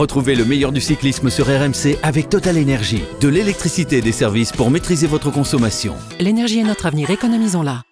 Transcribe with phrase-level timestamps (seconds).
[0.00, 3.02] Retrouvez le meilleur du cyclisme sur RMC avec Total Énergie.
[3.20, 5.94] De l'électricité et des services pour maîtriser votre consommation.
[6.18, 7.82] L'énergie est notre avenir, économisons-la.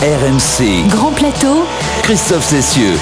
[0.00, 0.88] RMC.
[0.88, 1.66] Grand plateau.
[2.02, 2.96] Christophe Cessieux.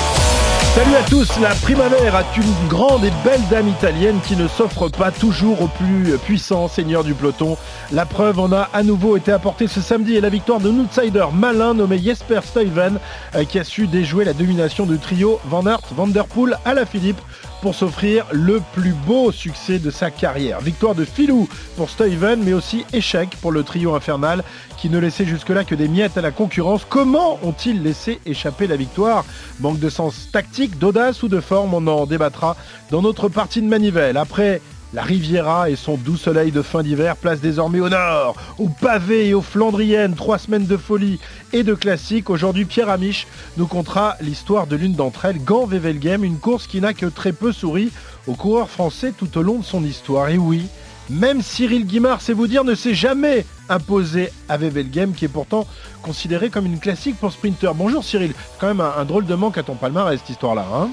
[0.74, 4.88] Salut à tous, la Primavera est une grande et belle dame italienne qui ne s'offre
[4.88, 7.56] pas toujours au plus puissant seigneur du peloton.
[7.92, 11.27] La preuve en a à nouveau été apportée ce samedi et la victoire d'un outsider
[11.32, 12.98] malin nommé Jesper Stuyven
[13.34, 16.74] euh, qui a su déjouer la domination du trio Van Aert, Van Der Poel à
[16.74, 17.20] la Philippe
[17.61, 20.61] pour s'offrir le plus beau succès de sa carrière.
[20.61, 24.44] Victoire de Filou pour Stuyven, mais aussi échec pour le trio infernal
[24.76, 26.86] qui ne laissait jusque-là que des miettes à la concurrence.
[26.88, 29.25] Comment ont-ils laissé échapper la victoire?
[29.61, 32.56] Manque de sens tactique, d'audace ou de forme On en débattra
[32.91, 34.16] dans notre partie de manivelle.
[34.16, 34.61] Après
[34.92, 39.28] la Riviera et son doux soleil de fin d'hiver place désormais au nord, au pavé
[39.28, 41.20] et aux Flandriennes, trois semaines de folie
[41.53, 42.30] et de classique.
[42.30, 46.80] Aujourd'hui, Pierre Amiche nous contera l'histoire de l'une d'entre elles, Gand Wevelgem, une course qui
[46.80, 47.91] n'a que très peu souri
[48.27, 50.28] aux coureurs français tout au long de son histoire.
[50.28, 50.66] Et oui,
[51.08, 55.66] même Cyril Guimard, c'est vous dire, ne s'est jamais imposé à Wevelgem, qui est pourtant
[56.02, 57.74] considéré comme une classique pour sprinter.
[57.74, 60.66] Bonjour Cyril, quand même un, un drôle de manque à ton palmarès cette histoire-là.
[60.74, 60.91] Hein?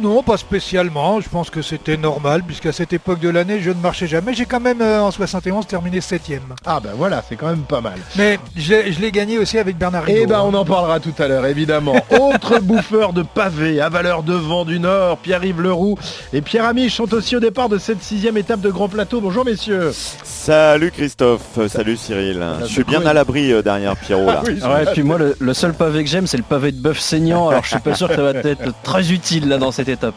[0.00, 1.20] Non, pas spécialement.
[1.20, 4.34] Je pense que c'était normal, puisqu'à cette époque de l'année, je ne marchais jamais.
[4.34, 6.40] J'ai quand même, euh, en 71, terminé 7ème.
[6.64, 7.98] Ah ben voilà, c'est quand même pas mal.
[8.16, 10.42] Mais je, l'ai gagné aussi avec Bernard Eh Hinault, ben hein.
[10.46, 11.94] on en parlera tout à l'heure, évidemment.
[12.10, 15.96] Autre bouffeur de pavés à valeur de vent du Nord, Pierre-Yves Leroux
[16.32, 19.20] et Pierre Amiche sont aussi au départ de cette sixième étape de Grand Plateau.
[19.20, 19.92] Bonjour messieurs.
[19.92, 22.44] Salut Christophe, salut Cyril.
[22.62, 24.42] Je suis bien à l'abri euh, derrière Pierrot là.
[24.44, 26.98] oui, Ouais, puis moi, le, le seul pavé que j'aime, c'est le pavé de bœuf
[26.98, 27.48] saignant.
[27.48, 30.14] Alors, je suis pas sûr que ça va être très utile là dans cette étape.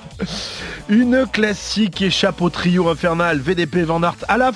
[0.89, 4.55] Une classique échappe au trio infernal VDP Van Aert à la f-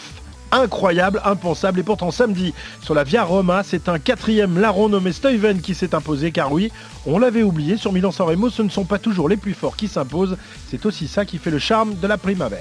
[0.53, 5.61] Incroyable, impensable et pourtant samedi sur la Via Roma, c'est un quatrième larron nommé Stuyven
[5.61, 6.69] qui s'est imposé car oui,
[7.05, 9.87] on l'avait oublié, sur Milan-San Remo, ce ne sont pas toujours les plus forts qui
[9.87, 10.35] s'imposent,
[10.69, 12.57] c'est aussi ça qui fait le charme de la Primavera.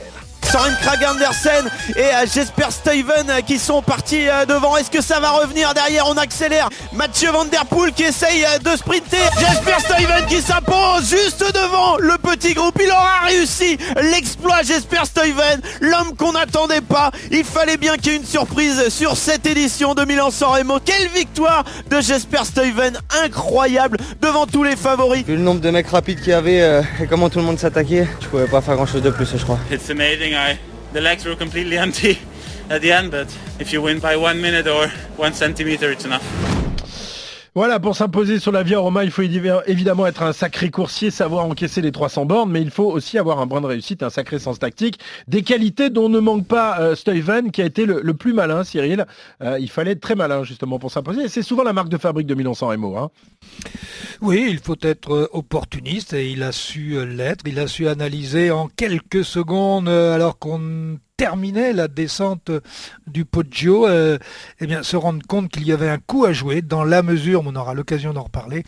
[0.50, 4.76] Soren Krag Andersen et euh, Jesper Stuyven euh, qui sont partis euh, devant.
[4.76, 6.06] Est-ce que ça va revenir derrière?
[6.08, 6.68] On accélère.
[6.92, 9.18] Mathieu Van Der Poel qui essaye euh, de sprinter.
[9.38, 12.76] Jesper Stuyven qui s'impose juste devant le petit groupe.
[12.82, 13.78] Il aura réussi
[14.10, 17.12] l'exploit Jesper Stuyven, l'homme qu'on n'attendait pas.
[17.30, 20.80] Il fallait bien qu'il y ait une surprise sur cette édition de Milan-San Remo.
[20.84, 25.24] Quelle victoire de Jesper Stuyven, incroyable devant tous les favoris.
[25.24, 27.58] Vu le nombre de mecs rapides qu'il y avait euh, et comment tout le monde
[27.58, 29.58] s'attaquait, je pouvais pas faire grand chose de plus je crois.
[29.70, 30.39] It's amazing.
[30.40, 30.58] I
[30.92, 32.18] the legs were completely empty
[32.68, 36.59] at the end, but if you win by one minute or one centimeter, it's enough.
[37.56, 41.10] Voilà, pour s'imposer sur la Via Roma, il faut évi- évidemment être un sacré coursier,
[41.10, 44.10] savoir encaisser les 300 bornes, mais il faut aussi avoir un brin de réussite, un
[44.10, 46.94] sacré sens tactique, des qualités dont ne manque pas euh,
[47.52, 49.04] qui a été le, plus malin, Cyril.
[49.42, 51.98] Euh, il fallait être très malin justement pour s'imposer, et c'est souvent la marque de
[51.98, 52.96] fabrique de Milan-San Remo.
[52.96, 53.10] Hein.
[54.20, 57.42] Oui, il faut être euh, opportuniste et il a su euh, l'être.
[57.46, 62.50] Il a su analyser en quelques secondes, alors qu'on terminait la descente
[63.06, 64.16] du Poggio, euh,
[64.58, 67.42] eh bien, se rendre compte qu'il y avait un coup à jouer dans la mesure,
[67.44, 68.62] on aura l'occasion d'en reparler,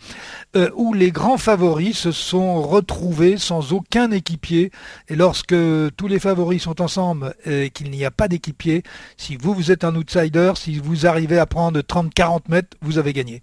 [0.55, 4.69] euh, où les grands favoris se sont retrouvés sans aucun équipier.
[5.07, 5.55] Et lorsque
[5.97, 8.83] tous les favoris sont ensemble et qu'il n'y a pas d'équipier,
[9.17, 13.13] si vous, vous êtes un outsider, si vous arrivez à prendre 30-40 mètres, vous avez
[13.13, 13.41] gagné.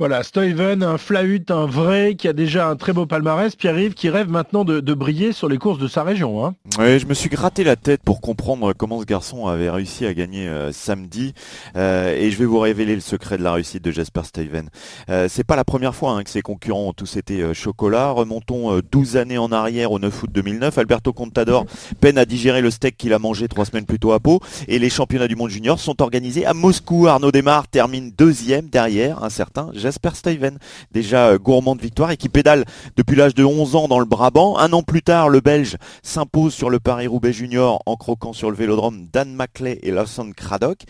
[0.00, 4.08] Voilà, Stuyven, un flahut, un vrai, qui a déjà un très beau palmarès, Pierre-Yves, qui
[4.08, 6.44] rêve maintenant de, briller sur les courses de sa région.
[6.44, 6.54] Hein.
[6.78, 10.14] Ouais, je me suis gratté la tête pour comprendre comment ce garçon avait réussi à
[10.14, 11.34] gagner euh, samedi
[11.76, 14.68] euh, et je vais vous révéler le secret de la réussite de Jasper Stuyven.
[15.10, 18.10] Euh, c'est pas la première fois hein, que ses concurrents ont tous été chocolat.
[18.10, 20.76] Remontons euh, 12 années en arrière au 9 août 2009.
[20.78, 21.66] Alberto Contador
[22.00, 24.78] peine à digérer le steak qu'il a mangé trois semaines plus tôt à Pau et
[24.78, 27.06] les championnats du monde junior sont organisés à Moscou.
[27.06, 30.58] Arnaud Desmar termine deuxième derrière un certain Jasper Stuyven,
[30.92, 32.64] déjà euh, gourmand de victoire et qui pédale
[32.96, 34.56] depuis l'âge de 11 ans dans le Brabant.
[34.56, 38.56] Un an plus tard, le Belge s'impose sur le Paris-Roubaix Junior en croquant sur le
[38.56, 40.84] vélodrome Dan Maclay et Lawson Craddock.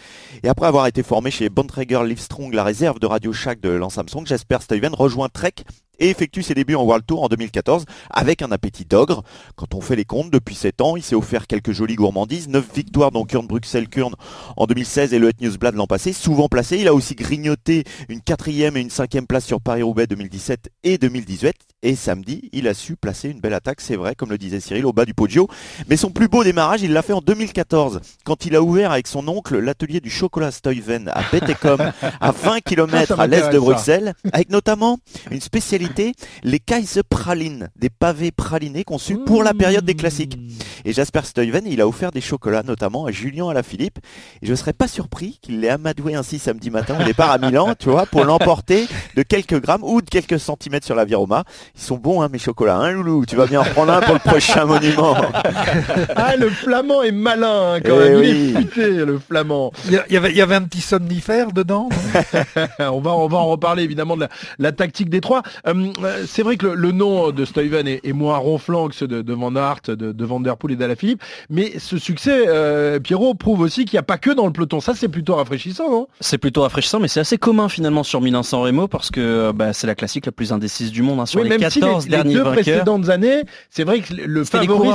[0.44, 3.99] Et après avoir été formé chez Bontrager Livestrong, la réserve de Radio Shack de Lance
[3.99, 5.55] Armstrong, Jasper Stuyven rejoint Trek
[5.99, 9.22] et effectue ses débuts en World Tour en 2014 avec un appétit d'ogre.
[9.56, 12.75] Quand on fait les comptes, depuis 7 ans, il s'est offert quelques jolies gourmandises, 9
[12.75, 14.14] victoires dans Kurn-Bruxelles-Kurn
[14.56, 16.79] en 2016 et le Het Newsblad l'an passé, souvent placé.
[16.79, 21.55] Il a aussi grignoté une quatrième et une cinquième place sur Paris-Roubaix 2017 et 2018.
[21.86, 24.86] Et samedi, il a su placer une belle attaque, c'est vrai, comme le disait Cyril,
[24.86, 25.48] au bas du Poggio.
[25.90, 29.06] Mais son plus beau démarrage, il l'a fait en 2014, quand il a ouvert avec
[29.06, 31.92] son oncle l'atelier du chocolat Stuyven à Bettekom,
[32.22, 33.58] à 20 km à l'est de.
[33.58, 34.98] Bruxelles, avec notamment
[35.31, 40.38] une spécialité, les Kaiserpralinen, des pavés pralinés conçus pour la période des classiques.
[40.87, 43.98] Et Jasper Stuyven, il a offert des chocolats, notamment à Julien Alaphilippe.
[44.40, 47.37] Et je ne serais pas surpris qu'il l'ait amadoué ainsi samedi matin au départ à
[47.38, 51.19] Milan, tu vois, pour l'emporter de quelques grammes ou de quelques centimètres sur la Via
[51.19, 51.44] Roma.
[51.76, 54.15] Ils sont bons, hein, mes chocolats, hein, loulou Tu vas bien en prendre un pour
[54.15, 55.17] le prochain monument.
[56.17, 58.19] ah, le flamand est malin, hein, quand Eh même.
[58.21, 58.31] oui.
[58.55, 59.73] Il est futé, le flamand.
[59.87, 61.88] Il y, avait, il y avait un petit somnifère dedans
[62.79, 64.29] on, va, on va en reparler évidemment de la,
[64.61, 65.43] la tactique des trois.
[65.67, 65.75] Euh,
[66.05, 69.09] euh, c'est vrai que le, le nom de Stuyven est, est moins ronflant que ceux
[69.09, 73.00] de, de Van Aert, de, de Van Der Poel et d'Alaphilippe, mais ce succès, euh,
[73.00, 74.79] Pierrot, prouve aussi qu'il n'y a pas que dans le peloton.
[74.81, 76.06] Ça, c'est plutôt rafraîchissant, non?
[76.21, 79.73] C'est plutôt rafraîchissant, mais c'est assez commun finalement sur Milan-San Remo parce que euh, bah,
[79.73, 81.19] c'est la classique la plus indécise du monde.
[81.19, 81.26] hein.
[81.26, 84.44] Sur Oui, les même si 14 les, deux vainqueurs, précédentes années, c'est vrai que le
[84.44, 84.88] favori,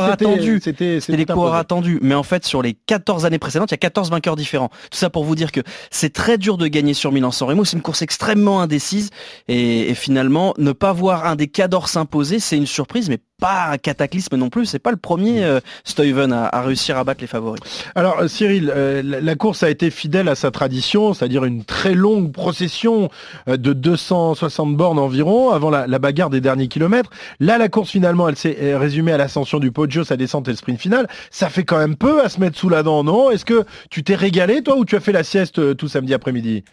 [0.62, 2.00] c'était les coureurs attendus.
[2.02, 4.70] Mais en fait, sur les 14 années précédentes, il y a 14 vainqueurs différents.
[4.92, 5.62] Tout ça pour vous dire que
[5.92, 7.66] c'est très dur de gagner sur Milan-San Remo.
[7.66, 9.10] C'est une course extrêmement indécise.
[9.48, 13.70] Et, et finalement, ne pas voir un des cadors s'imposer, c'est une surprise, mais pas
[13.72, 14.66] un cataclysme non plus.
[14.66, 17.62] C'est pas le premier euh, Stuyven à, à réussir à battre les favoris.
[17.96, 21.94] Alors euh, Cyril, euh, la, course a été fidèle à sa tradition, c'est-à-dire une très
[21.94, 23.10] longue procession
[23.48, 27.10] euh, de 260 bornes environ avant la, la bagarre des derniers kilomètres.
[27.40, 30.58] Là, la course finalement, elle s'est résumée à l'ascension du Poggio, sa descente et le
[30.58, 31.08] sprint final.
[31.32, 33.32] Ça fait quand même peu à se mettre sous la dent, non?
[33.32, 36.14] Est-ce que tu t'es régalé toi ou tu as fait la sieste euh, tout samedi
[36.14, 36.64] après-midi?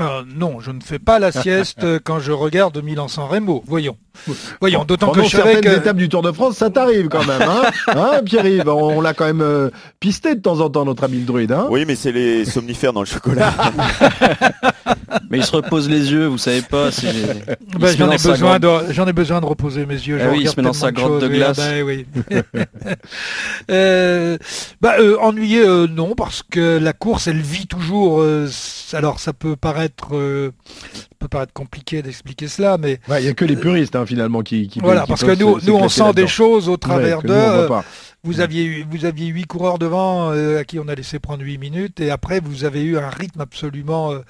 [0.00, 3.62] Euh, Non, je ne fais pas la sieste quand je regarde Milan-San Remo.
[3.66, 3.96] Voyons.
[4.60, 5.68] Voyons, d'autant que je savais que...
[5.68, 7.62] étapes du Tour de France, ça t'arrive quand même, hein,
[7.96, 8.68] hein Pierre-Yves?
[8.68, 11.52] On, on l'a quand même euh, pisté de temps en temps, notre ami le druide,
[11.52, 11.68] hein?
[11.70, 13.50] Oui, mais c'est les somnifères dans le chocolat.
[15.30, 16.90] Mais il se repose les yeux, vous savez pas.
[17.78, 20.18] Bah, j'en ai besoin de j'en ai besoin de reposer mes yeux.
[20.22, 21.58] Ah oui, il se met dans sa grotte de oui, glace.
[21.58, 22.06] ah bah oui.
[23.70, 24.36] Euh,
[24.80, 28.20] bah, euh, ennuyé, euh, non, parce que la course, elle vit toujours.
[28.20, 28.48] euh,
[28.92, 30.52] alors, ça peut paraître, euh,
[31.32, 34.68] paraître compliqué d'expliquer cela, mais Ouais, Il y a que les puristes hein, finalement qui,
[34.68, 37.26] qui voilà, qui parce que nous, nous, on sent des choses au Ouais, travers que
[37.26, 37.82] de.
[38.24, 41.42] Vous aviez eu, vous aviez huit coureurs devant euh, à qui on a laissé prendre
[41.42, 44.20] huit minutes et après vous avez eu un rythme absolument, euh,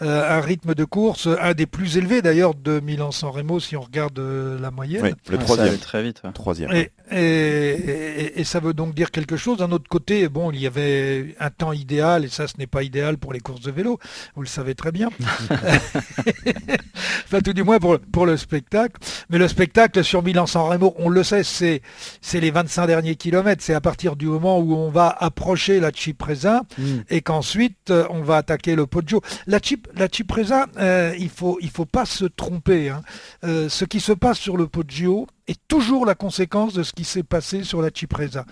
[0.00, 3.82] euh, un rythme de course, un des plus élevés d'ailleurs de Milan-San Remo si on
[3.82, 5.02] regarde euh, la moyenne.
[5.02, 5.76] Oui, le Ah, ça troisième.
[5.76, 6.22] très vite.
[6.24, 6.32] ouais.
[6.32, 6.72] Troisième.
[6.72, 9.58] Et, et- et- et ça veut donc dire quelque chose.
[9.58, 12.82] D'un autre côté, bon, il y avait un temps idéal, et ça, ce n'est pas
[12.82, 13.98] idéal pour les courses de vélo,
[14.34, 15.10] vous le savez très bien.
[17.26, 18.94] enfin, tout du moins pour, pour le spectacle.
[19.28, 21.82] Mais le spectacle sur Milan-San Remo, on le sait, c'est
[22.22, 23.41] c'est les 25 derniers kilomètres.
[23.60, 26.82] C'est à partir du moment où on va approcher la Cipresa Mm.
[27.10, 29.20] et qu'ensuite euh, on va attaquer le Poggio.
[29.46, 32.88] La, Cip, la Cipresa, euh, il faut il faut pas se tromper.
[32.90, 33.02] hein.
[33.44, 37.04] Euh, ce qui se passe sur le Poggio est toujours la conséquence de ce qui
[37.04, 38.44] s'est passé sur la Cipresa.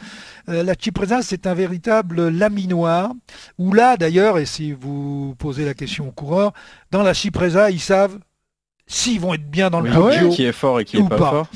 [0.49, 3.13] Euh, la Cipresa, c'est un véritable laminoir,
[3.59, 6.53] où là d'ailleurs, et si vous posez la question aux coureurs,
[6.91, 8.19] dans la Cipresa, ils savent
[8.87, 9.97] s'ils vont être bien dans le Oui.
[9.97, 10.31] Poggio.
[10.31, 11.31] Qui est fort et qui pas, pas.
[11.31, 11.47] fort.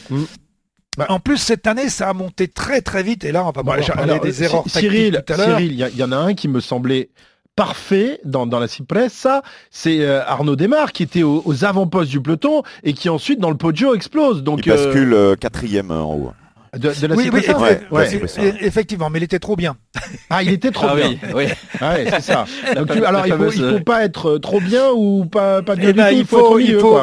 [1.09, 3.63] En plus, cette année, ça a monté très très vite, et là, on va Bah,
[3.63, 5.59] parler alors, des erreurs Cyril, tactiques tout à l'heure.
[5.59, 7.09] Cyril, il y, en a un qui me semblait
[7.57, 12.21] parfait dans, dans la Cipressa, c'est euh, Arnaud Desmar qui était aux, aux avant-postes du
[12.21, 14.43] peloton et qui ensuite dans le Poggio explose.
[14.43, 16.33] Donc Il bascule euh, quatrième euh, en haut.
[16.75, 18.43] euh, de, de la Oui, oui, Cipressa Ouais, eff- ouais, ça.
[18.43, 19.77] eff- effectivement, mais il était trop bien.
[20.31, 21.11] Ah, il était trop Ah bien.
[21.11, 21.45] oui, oui.
[21.81, 22.45] Ah ouais, c'est ça.
[22.75, 25.25] Donc, tu- La alors il faut, il faut euh, pas être euh, trop bien ou
[25.27, 26.17] pas, pas bien Eh du ben, tout.
[26.19, 26.99] il faut, il faut.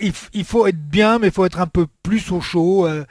[0.00, 2.86] Il, faut être bien, mais il faut être un peu plus au chaud.
[2.86, 3.04] Euh,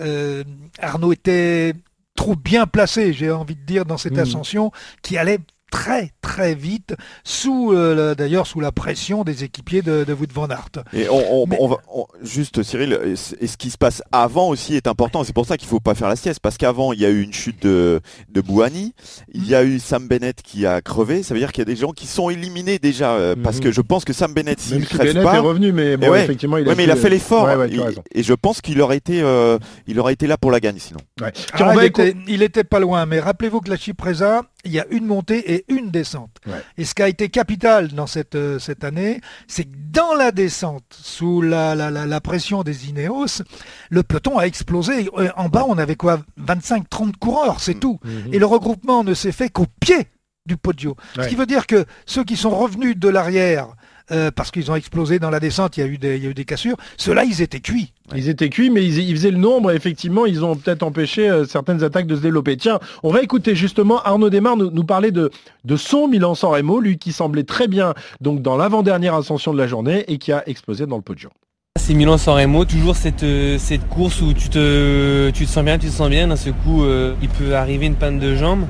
[0.00, 0.44] euh,
[0.78, 1.74] Arnaud était
[2.14, 5.38] trop bien placé, j'ai envie de dire, dans cette ascension qui allait
[5.70, 6.94] très très vite,
[7.24, 10.70] sous euh, le- d'ailleurs sous la pression des équipiers de, de Wout van Aert.
[10.92, 14.48] Et on, on- Mais- on va on- juste Cyril, et ce qui se passe avant
[14.48, 15.24] aussi est important.
[15.24, 17.20] C'est pour ça qu'il faut pas faire la sieste, parce qu'avant il y a eu
[17.22, 18.00] une chute de,
[18.30, 18.94] de Bouhanni,
[19.32, 21.22] il y a eu Sam Bennett qui a crevé.
[21.22, 23.62] Ça veut dire qu'il y a des gens qui sont éliminés déjà, euh, parce Mhm.
[23.64, 26.06] que je pense que Sam Bennett s'il si crève Bennett pas, est revenu, mais bon,
[26.06, 26.24] Eh ouais.
[26.24, 27.44] effectivement, il a, ouais, mais il a fait l'effort.
[27.44, 27.70] Ouais,
[28.14, 31.00] et, je pense qu'il aurait été, euh, il aurait été là pour la gagne sinon.
[31.22, 31.30] Ah,
[31.74, 35.06] il, était, il était pas loin, mais rappelez-vous que la Cipresa, il y a une
[35.06, 36.30] montée et une descente.
[36.46, 36.62] Ouais.
[36.76, 40.30] Et ce qui a été capital dans cette, euh, cette année, c'est que dans la
[40.30, 43.42] descente, sous la, la, la, la pression des Ineos,
[43.90, 45.08] le peloton a explosé.
[45.18, 47.80] Euh, En bas, on avait quoi 25-30 coureurs, c'est Mm.
[47.80, 47.98] tout.
[48.04, 48.34] Mhm.
[48.34, 50.06] Et le regroupement ne s'est fait qu'au pied
[50.46, 50.96] du podio.
[51.16, 51.24] Ouais.
[51.24, 53.68] Ce qui veut dire que ceux qui sont revenus de l'arrière,
[54.10, 56.26] euh, parce qu'ils ont explosé dans la descente, il y a eu des, il y
[56.26, 57.92] a eu des cassures, ceux-là, ils étaient cuits.
[58.14, 59.70] Ils étaient cuits, mais ils, ils faisaient le nombre.
[59.70, 62.56] Et effectivement, ils ont peut-être empêché euh, certaines attaques de se développer.
[62.56, 65.30] Tiens, on va écouter justement Arnaud Desmar nous, nous parler de,
[65.64, 69.66] de son Milan-San Remo, lui qui semblait très bien donc dans l'avant-dernière ascension de la
[69.66, 71.30] journée et qui a explosé dans le Poggio.
[71.78, 75.78] C'est Milan-San Remo, toujours cette, euh, cette course où tu te, tu te sens bien,
[75.78, 76.26] tu te sens bien.
[76.28, 78.66] D'un seul coup, euh, il peut arriver une panne de jambes.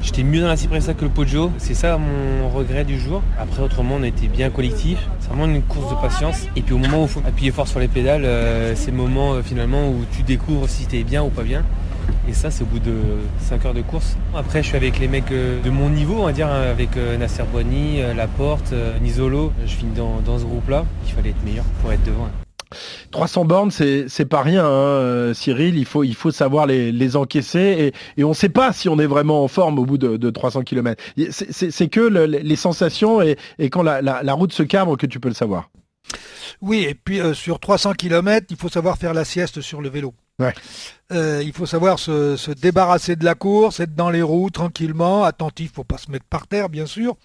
[0.00, 1.50] J'étais mieux dans la Cipressa que le Poggio.
[1.58, 3.22] C'est ça mon regret du jour.
[3.38, 4.98] Après, autrement, on été bien collectif.
[5.20, 6.46] C'est vraiment une course de patience.
[6.56, 8.96] Et puis au moment où il faut appuyer fort sur les pédales, euh, c'est le
[8.96, 11.64] moment euh, finalement où tu découvres si t'es bien ou pas bien.
[12.28, 12.94] Et ça, c'est au bout de
[13.40, 14.16] 5 heures de course.
[14.34, 16.90] Après, je suis avec les mecs euh, de mon niveau, on va dire, hein, avec
[17.18, 19.52] Nasser Boigny, Laporte, Nisolo.
[19.66, 20.84] Je finis dans, dans ce groupe-là.
[21.06, 22.28] Il fallait être meilleur pour être devant.
[23.10, 25.76] 300 bornes, c'est pas rien, hein, Cyril.
[25.76, 29.06] Il faut, il faut savoir les, encaisser et, on ne sait pas si on est
[29.06, 31.02] vraiment en forme au bout de, 300 km.
[31.30, 33.36] C'est que les sensations et,
[33.70, 35.70] quand la, route se cabre que tu peux le savoir.
[36.60, 40.14] Oui, et puis sur 300 km, il faut savoir faire la sieste sur le vélo.
[41.10, 45.72] Euh, il faut savoir se, débarrasser de la course, être dans les roues tranquillement, attentif,
[45.74, 47.16] faut pas se mettre par terre bien sûr,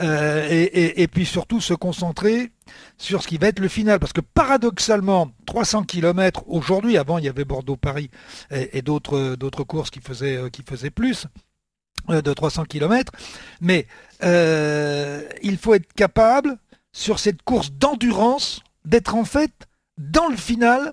[0.00, 2.52] euh, et, puis surtout se concentrer
[2.98, 7.24] sur ce qui va être le final, parce que paradoxalement, 300 km aujourd'hui, avant il
[7.24, 8.10] y avait Bordeaux-Paris
[8.50, 11.26] et, d'autres d'autres courses qui faisaient euh, qui faisaient plus
[12.08, 13.12] de 300 km,
[13.60, 13.86] mais
[14.22, 16.58] il faut être capable
[16.92, 19.52] sur cette course d'endurance d'être en fait
[19.98, 20.92] dans le final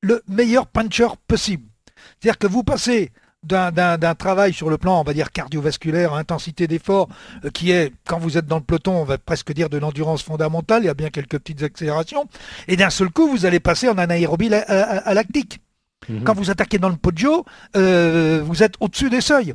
[0.00, 1.66] le meilleur puncher possible.
[1.96, 3.10] C'est-à-dire que vous passez
[3.44, 7.08] d'un travail sur le plan, on va dire, cardiovasculaire, intensité d'effort,
[7.44, 10.22] euh, qui est, quand vous êtes dans le peloton, on va presque dire de l'endurance
[10.22, 12.28] fondamentale, il y a bien quelques petites accélérations,
[12.68, 15.60] et d'un seul coup, vous allez passer en anaérobie à, lactique.
[16.08, 16.24] Mhm.
[16.24, 17.44] Quand vous attaquez dans le podio,
[17.76, 19.54] euh, vous êtes au-dessus des seuils.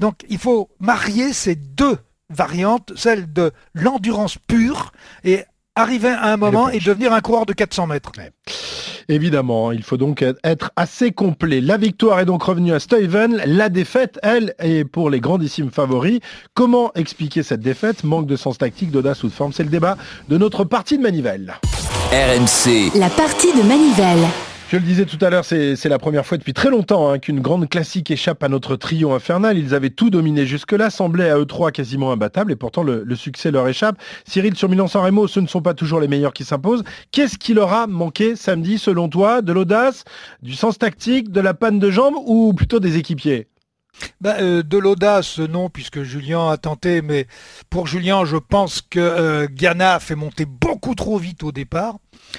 [0.00, 1.98] Donc il faut marier ces deux
[2.30, 5.44] variantes, celle de l'endurance pure et
[5.76, 8.12] arriver à un moment et, devenir un coureur de 400 mètres.
[9.08, 11.60] Évidemment, il faut donc être assez complet.
[11.60, 13.42] La victoire est donc revenue à Stuyven.
[13.46, 16.20] La défaite, elle, est pour les grandissimes favoris.
[16.54, 18.04] Comment expliquer cette défaite?
[18.04, 19.96] Manque de sens tactique, d'audace ou de forme C'est le débat
[20.28, 21.54] de notre partie de Manivelle.
[22.12, 22.98] RMC.
[22.98, 24.28] La partie de Manivelle.
[24.70, 27.40] Je le disais tout à l'heure, c'est la première fois depuis très longtemps hein, qu'une
[27.40, 29.58] grande classique échappe à notre trio infernal.
[29.58, 33.50] Ils avaient tout dominé jusque-là, semblaient à eux trois quasiment imbattables et pourtant le, succès
[33.50, 33.96] leur échappe.
[34.26, 36.82] Cyril, sur Milan-San Remo, ce ne sont pas toujours les meilleurs qui s'imposent.
[37.12, 39.42] Qu'est-ce qui leur a manqué samedi selon toi?
[39.42, 40.04] De l'audace,
[40.42, 43.48] du sens tactique, de la panne de jambes ou plutôt des équipiers?
[44.20, 47.26] Bah, euh, de l'audace, non, puisque Julien a tenté, mais
[47.70, 51.96] pour Julien, je pense que euh, Ghana a fait monter beaucoup trop vite au départ,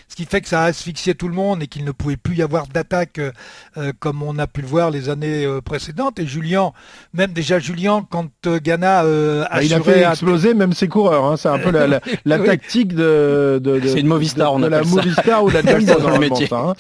[0.08, 2.36] ce qui fait que ça a asphyxié tout le monde et qu'il ne pouvait plus
[2.36, 6.20] y avoir d'attaque euh, comme on a pu le voir les années précédentes.
[6.20, 6.74] Et Julien,
[7.14, 11.38] même déjà Julien, quand Ghana a bah, Il a fait exploser même ses coureurs, hein.
[11.38, 12.00] c'est un peu la,
[12.46, 13.62] tactique de...
[13.84, 16.48] c'est une Movistar, on de, la Movistar ou la dans le métier.
[16.52, 16.74] Hein.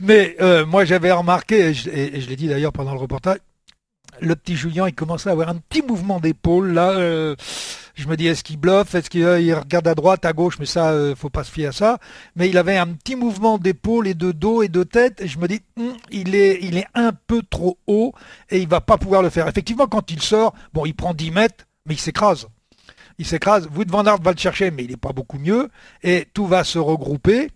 [0.00, 3.38] Mais moi j'avais remarqué, et je l'ai dit d'ailleurs pendant le reportage,
[4.20, 6.72] le petit Julien, il commençait à avoir un petit mouvement d'épaule.
[6.72, 7.36] Là, euh,
[7.94, 10.66] je me dis, est-ce qu'il bluffe Est-ce qu'il euh, regarde à droite, à gauche Mais
[10.66, 11.98] ça, euh, faut pas se fier à ça.
[12.36, 15.20] Mais il avait un petit mouvement d'épaule et de dos et de tête.
[15.20, 18.12] Et je me dis, hum, il, est, il est un peu trop haut
[18.50, 19.48] et il va pas pouvoir le faire.
[19.48, 22.48] Effectivement, quand il sort, bon, il prend 10 mètres, mais il s'écrase.
[23.18, 23.68] Il s'écrase.
[23.74, 25.68] Wood Van Aert va le chercher, mais il n'est pas beaucoup mieux.
[26.02, 27.50] Et tout va se regrouper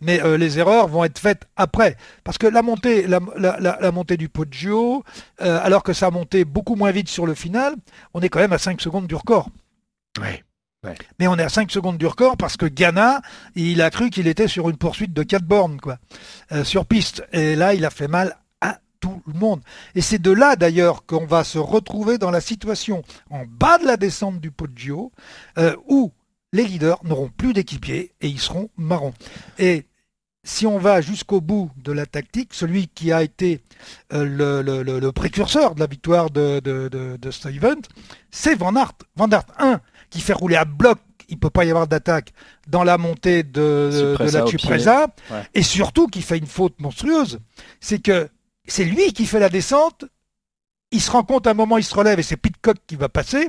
[0.00, 1.96] mais euh, les erreurs vont être faites après.
[2.24, 5.04] Parce que la montée, la, montée du Poggio,
[5.40, 7.74] euh, alors que ça a monté beaucoup moins vite sur le final,
[8.14, 9.50] on est quand même à 5 secondes du record.
[10.20, 10.42] Oui.
[11.18, 13.20] Mais on est à 5 secondes du record parce que Ghana,
[13.56, 15.98] il a cru qu'il était sur une poursuite de 4 bornes, quoi,
[16.52, 17.24] euh, sur piste.
[17.32, 19.60] Et là, il a fait mal à tout le monde.
[19.96, 23.86] Et c'est de là d'ailleurs qu'on va se retrouver dans la situation en bas de
[23.86, 25.12] la descente du Poggio,
[25.88, 26.12] où
[26.52, 29.14] les leaders n'auront plus d'équipiers et ils seront marrons.
[29.58, 29.86] Et
[30.44, 33.60] si on va jusqu'au bout de la tactique, celui qui a été
[34.12, 37.30] euh, le, précurseur de la victoire de, de,
[38.30, 38.92] c'est Van Aert.
[39.16, 42.32] Van Aert 1, qui fait rouler à bloc, il ne peut pas y avoir d'attaque
[42.66, 45.08] dans la montée de, la Cipresa,
[45.54, 47.40] et surtout qui fait une faute monstrueuse,
[47.80, 48.28] c'est que
[48.66, 50.06] c'est lui qui fait la descente,
[50.90, 53.10] il se rend compte à un moment, il se relève et c'est Pitcock qui va
[53.10, 53.48] passer,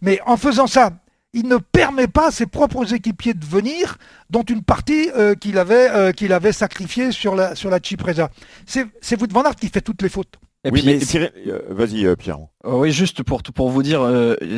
[0.00, 0.92] mais en faisant ça,
[1.32, 3.98] il ne permet pas à ses propres équipiers de venir,
[4.30, 8.30] dont une partie euh, qu'il avait, euh, qu'il avait sacrifiée sur la, sur la Cipresa.
[8.66, 8.86] C'est,
[9.20, 10.34] Wout van Aert qui fait toutes les fautes.
[10.64, 12.38] Et oui, mais euh, vas-y Pierre.
[12.64, 14.00] Oh oui, juste pour, pour vous dire,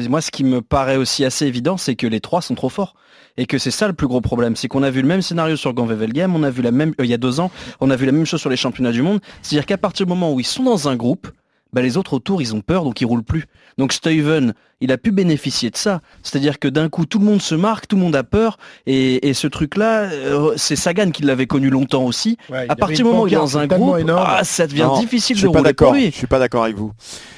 [0.08, 2.94] moi ce qui me paraît aussi assez évident, c'est que les trois sont trop forts.
[3.36, 5.56] Et que c'est ça le plus gros problème, c'est qu'on a vu le même scénario
[5.56, 7.50] sur Game, on a vu la même, il y a deux ans,
[7.80, 9.20] on a vu la même chose sur les championnats du monde.
[9.40, 11.28] C'est-à-dire qu'à partir du moment où ils sont dans un groupe,
[11.72, 13.46] bah, les autres autour, ils ont peur, donc ils roulent plus.
[13.78, 16.00] Donc Steven, il a pu bénéficier de ça.
[16.22, 19.32] C'est-à-dire que d'un coup, tout le monde se marque, tout le monde a peur, et,
[19.34, 22.36] ce truc-là, euh, c'est Sagan qui l'avait connu longtemps aussi.
[22.52, 25.46] à partir du moment où il est dans un groupe, ah, ça devient difficile de
[25.46, 26.06] rouler pour lui.
[26.06, 26.92] Je suis pas d'accord avec vous.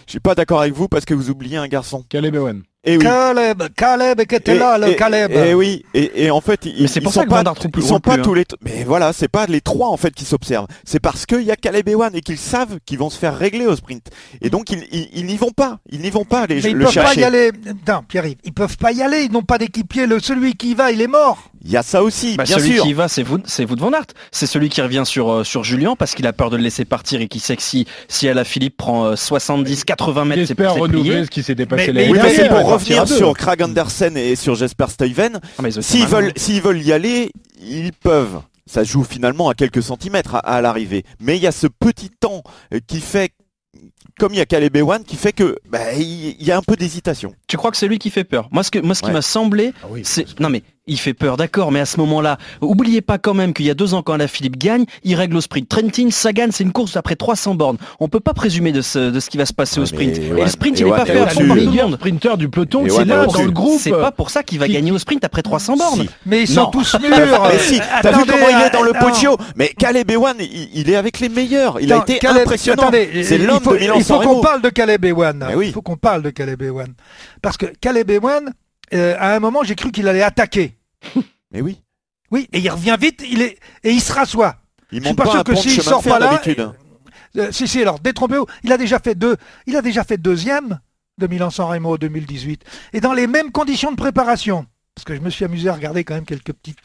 [0.07, 2.05] Je suis pas d'accord avec vous parce que vous oubliez un garçon.
[2.09, 2.62] Caleb Ewan.
[2.85, 3.05] Et oui.
[3.05, 5.31] Caleb, Caleb qui était là, le Caleb.
[5.31, 7.45] Et, oui, et, en fait, ils, c'est pour sont pas,
[7.77, 10.67] ils sont pas tous les, mais voilà, c'est pas les trois en fait qui s'observent.
[10.85, 13.39] C'est parce qu'il y a Caleb et One et qu'ils savent qu'ils vont se faire
[13.39, 14.11] régler au sprint.
[14.41, 16.61] Et donc ils, n'y vont pas, ils n'y vont pas les.
[16.61, 17.53] Mais ils peuvent pas y aller.
[17.87, 19.23] Non, Pierre, ils peuvent pas y aller.
[19.23, 20.07] Ils n'ont pas d'équipier.
[20.07, 21.51] Le celui qui y va, il est mort.
[21.64, 22.83] Il y a ça aussi, bah, bien celui sûr.
[22.83, 24.07] qui y va, c'est vous, c'est vous de Van Aert.
[24.33, 26.85] C'est celui qui revient sur euh, sur Julien parce qu'il a peur de le laisser
[26.85, 30.66] partir et qui sait que si si la Philippe prend 70, euh, 80 mètres, c'est
[30.66, 31.92] renouveler ce qui s'est dépassé.
[31.92, 35.38] Mais, oui, mais c'est pour revenir sur Krag Andersen et sur Jesper Stuyven.
[35.59, 38.40] Ah, s'ils veulent s'ils veulent y aller, ils peuvent.
[38.66, 41.04] ça joue finalement à quelques centimètres à, à l'arrivée.
[41.21, 42.42] Mais il y a ce petit temps
[42.75, 43.31] euh, qui fait
[44.19, 46.76] comme il y a Caleb Ewan qui fait que bah, il y a un peu
[46.76, 47.35] d'hésitation.
[47.49, 48.49] Tu crois que c'est lui qui fait peur?
[48.52, 49.12] Moi, ce, que, moi, ce qui Ouais.
[49.14, 52.39] m'a semblé, Ah oui, c'est non mais il fait peur, d'accord, mais à ce moment-là,
[52.61, 55.41] oubliez pas quand même qu'il y a deux ans quand Philippe gagne, il règle au
[55.41, 55.69] sprint.
[55.69, 57.77] Trentin, Sagan, c'est une course après 300 bornes.
[58.01, 60.19] On peut pas présumer de ce, de ce qui va se passer Ouais, au sprint.
[60.33, 61.95] mais Et le sprint, il est Ewan pas fait à monde.
[61.95, 63.81] sprinter du peloton, c'est là dans le groupe.
[63.81, 66.03] C'est pas pour ça qu'il va Qui- gagner au sprint après 300 bornes.
[66.03, 66.11] Si.
[66.27, 66.71] Mais ils sont Non.
[66.71, 67.11] tous mûrs.
[67.49, 68.93] Mais si, t'as vu comment il est dans le.
[68.93, 71.81] Poggio Mais Caleb Ewan, il, il est avec les meilleurs.
[71.81, 72.83] Il a été Caleb- impressionnant.
[72.83, 75.45] attendez, C'est il l'homme faut- de Milan Il faut qu'on parle de Caleb Ewan.
[75.62, 76.89] Il faut qu'on parle de Caleb Ewan.
[77.41, 78.53] Parce que Caleb Ewan,
[78.95, 80.77] euh, à un moment, j'ai cru qu'il allait attaquer.
[81.51, 81.83] Mais oui,
[82.31, 84.57] Oui, et il revient vite, il est et il se rassoit.
[84.91, 86.12] il Je suis monte pas pas sûr que pont de s'il chemin de sort fer
[86.12, 86.73] pas là, d'habitude.
[87.37, 88.47] Euh, si, si, alors détrompez-vous.
[88.62, 89.37] Il a déjà fait deux.
[89.67, 90.81] Il a déjà fait deuxième
[91.19, 92.65] de Milan-San Remo 2018.
[92.93, 94.67] Et dans les mêmes conditions de préparation.
[94.95, 96.77] Parce que je me suis amusé à regarder quand même quelques petits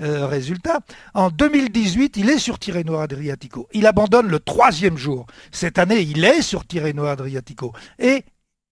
[0.00, 0.80] résultats.
[1.12, 3.68] En 2018, il est sur Tirreno Adriatico.
[3.74, 5.26] Il abandonne le troisième jour.
[5.50, 7.74] Cette année, il est sur Tirreno Adriatico.
[7.98, 8.24] Et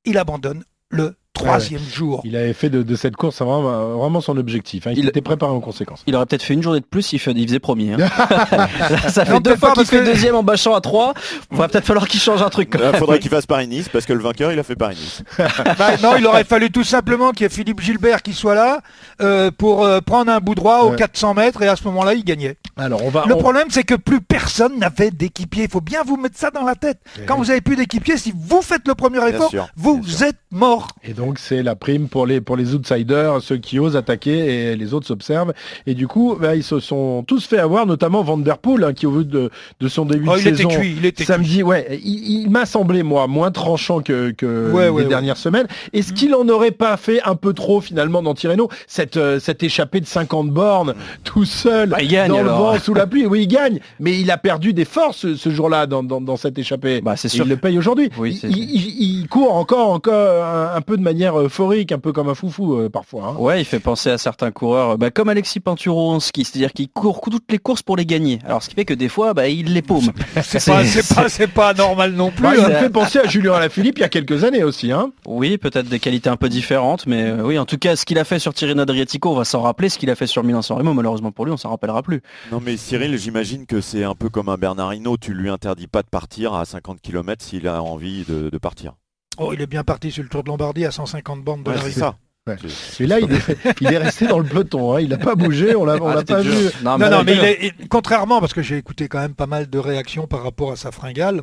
[0.06, 2.20] il abandonne le troisième jour.
[2.24, 4.86] Il avait fait de, de cette course vraiment, vraiment son objectif.
[4.86, 4.90] hein.
[4.92, 6.02] Il, Il- était préparé en conséquence.
[6.06, 7.94] Il aurait peut-être fait une journée de plus, il, fait- il faisait premier.
[7.94, 7.96] hein.
[8.50, 11.14] Là, ça fait Non, deux fois qu'il parce fait que- deuxième en bâchant à 3.
[11.52, 12.70] Il va peut-être falloir qu'il change un truc.
[12.70, 12.94] quand Il même.
[12.96, 15.22] faudrait qu'il fasse Paris-Nice parce que le vainqueur, il a fait Paris-Nice.
[15.78, 18.80] Bah, non, il aurait fallu tout simplement qu'il y ait Philippe Gilbert qui soit là
[19.22, 20.96] euh, pour euh, prendre un bout droit aux Ouais.
[20.96, 22.56] 400 mètres et à ce moment-là, il gagnait.
[22.76, 23.24] Alors on va.
[23.26, 25.64] Le on- problème, c'est que plus personne n'avait d'équipier.
[25.64, 26.98] Il faut bien vous mettre ça dans la tête.
[27.26, 30.88] Quand vous avez plus d'équipier, si vous faites le premier effort, vous êtes mort.
[31.04, 34.76] Et donc c'est la prime pour les pour les outsiders, ceux qui osent attaquer et
[34.76, 35.52] les autres s'observent.
[35.86, 38.92] Et du coup, bah, ils se sont tous fait avoir, notamment Van der Poel, hein,
[38.94, 39.50] qui au vu de,
[39.80, 42.50] de son début Oh, de il était saison cuit, il était samedi, ouais, il, il
[42.50, 45.04] m'a semblé moi moins tranchant que, que Ouais, les ouais, ouais.
[45.04, 45.66] dernières semaines.
[45.92, 49.62] Est-ce qu'il en aurait pas fait un peu trop finalement dans Tirreno cette euh, cette
[49.62, 52.72] échappée de 50 bornes tout seul Bah, il gagne, dans alors.
[52.72, 55.50] le vent sous la pluie Oui, il gagne, mais il a perdu des forces ce,
[55.50, 57.00] jour-là dans, dans, dans cette échappée.
[57.02, 57.44] Bah, c'est sûr.
[57.44, 58.08] Il le paye aujourd'hui.
[58.18, 62.34] Oui, il, court encore, encore un, un peu de manière euphorique, un peu comme un
[62.34, 63.34] foufou euh, parfois.
[63.34, 63.40] hein.
[63.40, 66.88] Ouais, il fait penser à certains coureurs, bah, comme Alexis Pinturo en ski, c'est-à-dire qu'il
[66.88, 68.38] court toutes les courses pour les gagner.
[68.44, 70.12] Alors ce qui fait que des fois, bah, il les paume.
[70.42, 72.42] C'est pas, c'est pas, normal non plus.
[72.42, 72.68] Bah, il hein.
[72.68, 74.92] me fait penser à Julien Alaphilippe il y a quelques années aussi.
[74.92, 75.12] Hein.
[75.26, 78.18] Oui, peut-être des qualités un peu différentes, mais euh, oui, en tout cas, ce qu'il
[78.18, 79.88] a fait sur Tirreno Adriatico, on va s'en rappeler.
[79.88, 82.22] Ce qu'il a fait sur Milan-San Remo, malheureusement pour lui, on s'en rappellera plus.
[82.52, 85.88] Non mais Cyril, j'imagine que c'est un peu comme un Bernard Hinault, tu lui interdis
[85.88, 88.94] pas de partir à 50 km s'il a envie de, de partir.
[89.42, 91.76] Oh, il est bien parti sur le Tour de Lombardie à 150 bornes de Ouais,
[91.76, 91.98] c'est l'arrivée.
[92.00, 92.18] ça.
[92.50, 92.70] Ouais.
[93.00, 94.94] Et là, il est, il est resté dans le peloton.
[94.94, 95.00] Hein.
[95.00, 96.50] Il n'a pas bougé, on l'a on l'a Arrêtez pas vu.
[96.82, 99.34] Non, Non, mais- non, mais il est, il- contrairement, parce que j'ai écouté quand même
[99.34, 101.42] pas mal de réactions par rapport à sa fringale,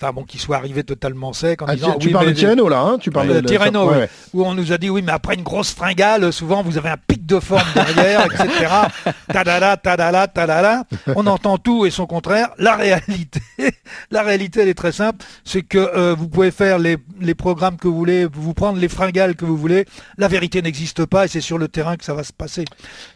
[0.00, 2.68] enfin bon, qu'il soit arrivé totalement sec en Ah, disant tu, oui, parles de Tirreno
[2.68, 5.34] là, hein tu parles de Tirreno, ouais, où on nous a dit oui, mais après
[5.34, 8.66] une grosse fringale, souvent vous avez un pic de forme derrière, etc.
[9.32, 10.84] Tadala, tadala, tadala.
[11.16, 12.50] On entend tout et son contraire.
[12.58, 13.40] La réalité,
[14.10, 17.76] la réalité, elle est très simple, c'est que euh, vous pouvez faire les, les programmes
[17.76, 19.84] que vous voulez, vous prendre les fringales que vous voulez.
[20.16, 22.64] La vérité n'existe pas et c'est sur le terrain que ça va se passer.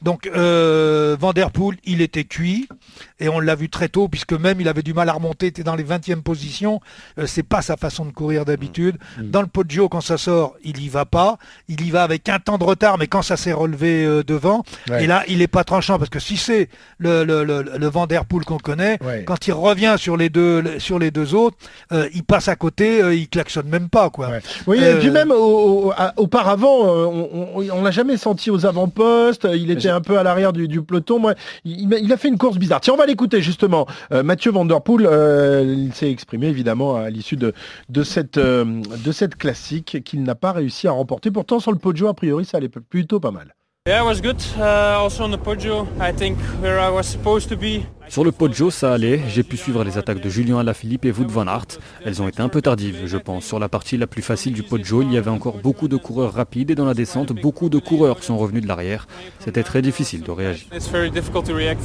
[0.02, 2.68] Donc euh, Van der Poel, il était cuit
[3.20, 5.62] et on l'a vu très tôt puisque même il avait du mal à remonter, était
[5.62, 6.80] dans les 20e positions.
[7.18, 8.96] Euh, c'est pas sa façon de courir d'habitude.
[9.18, 11.38] Dans le Poggio, quand ça sort, il y va pas.
[11.68, 14.62] Il y va avec un temps de retard, mais quand ça s'est relevé euh, devant,
[14.90, 15.04] Ouais.
[15.04, 18.06] et là, il est pas tranchant parce que si c'est le, le, le, le Van
[18.06, 19.24] Der Poel qu'on connaît, Ouais.
[19.24, 21.56] quand il revient sur les deux sur les deux autres,
[21.92, 24.28] euh, il passe à côté, euh, il klaxonne même pas quoi.
[24.30, 24.40] Ouais.
[24.66, 29.46] Oui, et puis même au- auparavant, on, on l'a jamais senti aux avant-postes.
[29.54, 31.18] Il était un peu à l'arrière du, du peloton.
[31.18, 31.34] Moi,
[31.64, 32.80] il, il a- fait une course bizarre.
[32.80, 33.86] Tiens, on va l'écouter justement.
[34.12, 37.52] Euh, Mathieu Van Der Poel, euh, il s'est exprimé évidemment à l'issue de,
[37.88, 38.64] de cette euh,
[39.04, 41.30] de cette classique qu'il n'a pas réussi à remporter.
[41.30, 43.54] Pourtant, sur le Poggio, a priori, ça allait plutôt pas mal.
[43.88, 44.36] Yeah, it was good.
[44.60, 47.82] Also on the Poggio, I think where I was supposed to be.
[48.08, 49.20] Sur le Poggio, ça allait.
[49.26, 51.66] J'ai pu suivre les attaques de Julien Alaphilippe et Wout van Aert.
[52.06, 53.44] Elles ont été un peu tardives, je pense.
[53.44, 56.32] Sur la partie la plus facile du Poggio, il y avait encore beaucoup de coureurs
[56.32, 59.08] rapides et dans la descente, beaucoup de coureurs sont revenus de l'arrière.
[59.40, 60.68] C'était très difficile de réagir.
[60.72, 61.80] It's very difficult to react.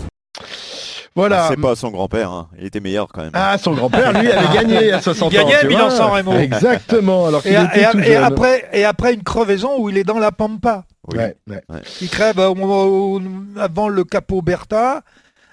[1.15, 1.47] Voilà.
[1.49, 2.47] C'est pas son grand-père, hein.
[2.59, 3.31] il était meilleur quand même.
[3.33, 5.47] Ah, son grand-père, lui, avait gagné à 60 Il ans.
[5.47, 5.97] gagnait tu Milan vois.
[5.97, 6.33] San Remo.
[6.33, 7.25] Exactement.
[7.25, 8.23] Alors qu'il Et, était et- tout et jeune.
[8.23, 10.83] après, et après une crevaison où il est dans la pampa.
[11.07, 11.17] Oui.
[11.17, 11.81] Ouais, ouais.
[12.01, 13.21] Il crève euh, au moment où-
[13.57, 15.03] avant le capot Bertha.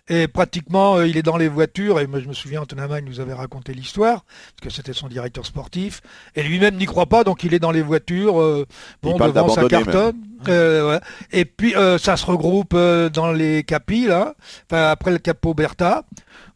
[0.07, 1.99] Et pratiquement, euh, il est dans les voitures.
[1.99, 5.47] Et moi, je me souviens, Antonin nous avait raconté l'histoire, parce que c'était son directeur
[5.47, 6.03] sportif.
[6.37, 8.38] Et lui-même n'y croit pas, donc il est dans les voitures.
[8.38, 8.67] euh,
[9.03, 10.17] bon, parle devant sa cartonne.
[10.49, 11.01] Euh, ouais.
[11.33, 14.35] Et puis euh, ça se regroupe euh, dans les capis là,
[14.71, 16.05] enfin, après le Capo Berta.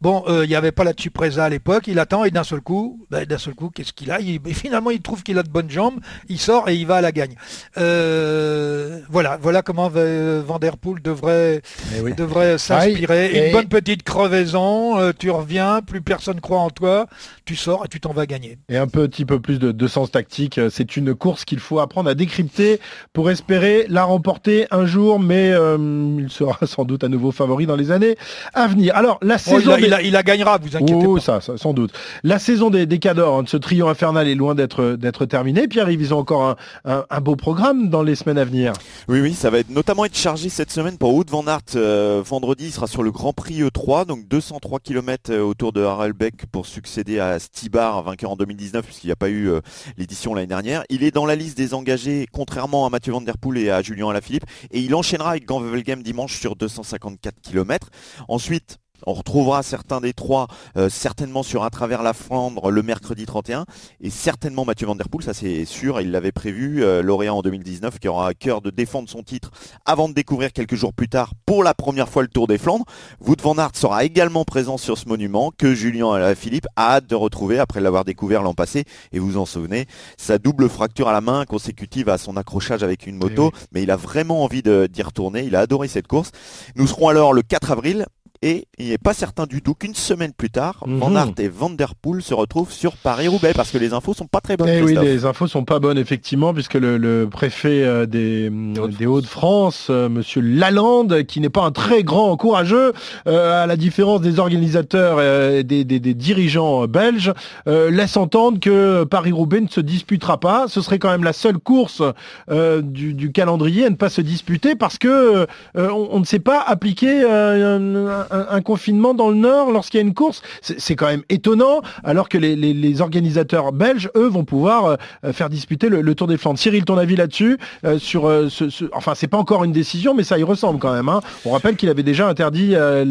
[0.00, 3.04] Bon, il n'y avait pas la Cipresa à l'époque, il attend et d'un seul coup,
[3.10, 4.20] ben, d'un seul coup, qu'est-ce qu'il a?
[4.20, 5.98] Il, Finalement, il trouve qu'il a de bonnes jambes,
[6.28, 7.34] il sort et il va à la gagne.
[7.74, 11.62] Voilà, voilà comment Van Der Poel devrait,
[11.96, 13.46] Eh devrait s'inspirer.
[13.48, 17.06] Une bonne petite crevaison, tu reviens, plus personne croit en toi,
[17.44, 18.58] tu sors et tu t'en vas gagner.
[18.68, 20.60] Et un petit peu plus de, de sens tactique.
[20.70, 22.80] C'est une course qu'il faut apprendre à décrypter
[23.12, 25.76] pour espérer la remporter un jour, mais euh,
[26.18, 28.16] il sera sans doute à nouveau favori dans les années
[28.54, 28.94] à venir.
[28.96, 29.58] Alors, la Oh, saison...
[29.60, 31.20] il, la, des- il la- il la gagnera, vous inquiétez Oh, pas.
[31.20, 31.92] ça, ça, sans doute.
[32.24, 35.68] La saison des, des cadors, hein, de ce trio infernal est loin d'être d'être terminée.
[35.68, 38.72] Pierre-Yves, ils ont encore un, un- un beau programme dans les semaines à venir.
[39.08, 41.60] Oui, oui, ça va être notamment être chargé cette semaine pour Wout van Aert.
[41.76, 46.46] Euh, vendredi, il sera sur le Grand Prix E3, donc 203 km autour de Harelbeck
[46.50, 49.60] pour succéder à Stibar, vainqueur en 2019, puisqu'il n'y a pas eu euh,
[49.96, 50.82] l'édition l'année dernière.
[50.90, 53.82] Il est dans la liste des engagés, contrairement à Mathieu Van Der Poel et à
[53.82, 57.90] Julien Alaphilippe, et il enchaînera avec Ganvevelgem dimanche sur 254 km.
[58.28, 63.26] Ensuite, on retrouvera certains des trois euh, certainement sur un travers la Flandre le mercredi
[63.26, 63.64] 31
[64.00, 67.42] et certainement Mathieu Van Der Poel, ça c'est sûr, il l'avait prévu, euh, lauréat en
[67.42, 69.50] 2019 qui aura à cœur de défendre son titre
[69.84, 72.84] avant de découvrir quelques jours plus tard pour la première fois le Tour des Flandres.
[73.20, 77.14] Wout van Aert sera également présent sur ce monument que Julien Philippe a hâte de
[77.14, 81.20] retrouver après l'avoir découvert l'an passé et vous en souvenez, sa double fracture à la
[81.20, 85.44] main consécutive à son accrochage avec une moto, mais il a vraiment envie d'y retourner,
[85.44, 86.30] il a adoré cette course.
[86.76, 88.06] Nous serons alors le 4 avril
[88.42, 91.16] et il n'est pas certain du tout qu'une semaine plus tard, Van Mhm.
[91.16, 94.40] Aert et Van Der Poel se retrouvent sur Paris-Roubaix parce que les infos sont pas
[94.40, 94.68] très bonnes.
[94.70, 99.06] Eh oui, les infos sont pas bonnes effectivement, puisque le, le préfet euh, des, des
[99.06, 102.92] Hauts-de-France, euh, Monsieur Lalande, qui n'est pas un très grand courageux,
[103.26, 107.32] euh, à la différence des organisateurs euh, et des, des- des dirigeants euh, belges,
[107.66, 110.66] euh, laisse entendre que Paris-Roubaix ne se disputera pas.
[110.68, 112.02] Ce serait quand même la seule course
[112.50, 115.46] euh, du, du calendrier à ne pas se disputer, parce que euh,
[115.76, 119.98] on, on ne sait pas appliquer euh, un, un- un confinement dans le Nord lorsqu'il
[119.98, 120.42] y a une course.
[120.60, 125.32] C'est quand même étonnant, alors que les, les- les organisateurs belges, eux, vont pouvoir euh,
[125.32, 126.58] faire disputer le, le Tour des Flandres.
[126.58, 130.14] Cyril, ton avis là-dessus euh, sur euh, ce, ce- Enfin, c'est pas encore une décision,
[130.14, 131.08] mais ça y ressemble quand même.
[131.08, 131.20] hein.
[131.44, 133.04] On rappelle qu'il avait déjà interdit euh,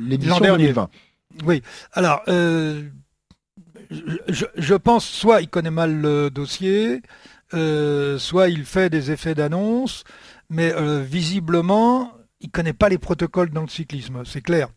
[0.00, 0.64] l'édition L'an dernier.
[0.72, 0.88] 2020.
[1.46, 2.82] Oui, alors, euh,
[4.28, 7.00] je, pense soit il connaît mal le dossier,
[7.52, 10.04] soit il fait des effets d'annonce,
[10.50, 14.68] mais euh, visiblement, il connaît pas les protocoles dans le cyclisme, c'est clair.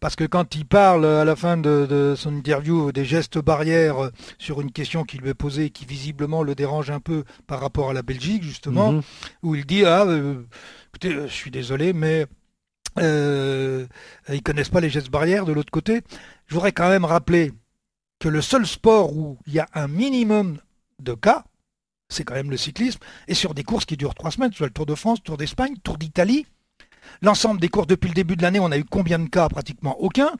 [0.00, 4.04] Parce que quand il parle à la fin de, de son interview des gestes barrières
[4.04, 7.24] euh, sur une question qui lui est posée et qui visiblement le dérange un peu
[7.48, 9.02] par rapport à la Belgique, justement, Mhm.
[9.42, 10.44] où il dit Ah, euh,
[10.88, 12.26] écoutez, euh, je suis désolé, mais
[12.98, 13.86] euh,
[14.32, 16.02] ils connaissent pas les gestes barrières de l'autre côté.
[16.46, 17.52] Je voudrais quand même rappeler
[18.20, 20.58] que le seul sport où il y a un minimum
[21.00, 21.44] de cas,
[22.08, 24.72] c'est quand même le cyclisme, et sur des courses qui durent trois semaines, soit le
[24.72, 26.46] Tour de France, Tour d'Espagne, Tour d'Italie.
[27.22, 29.96] L'ensemble des courses depuis le début de l'année, on a eu combien de cas Pratiquement
[30.00, 30.30] aucun.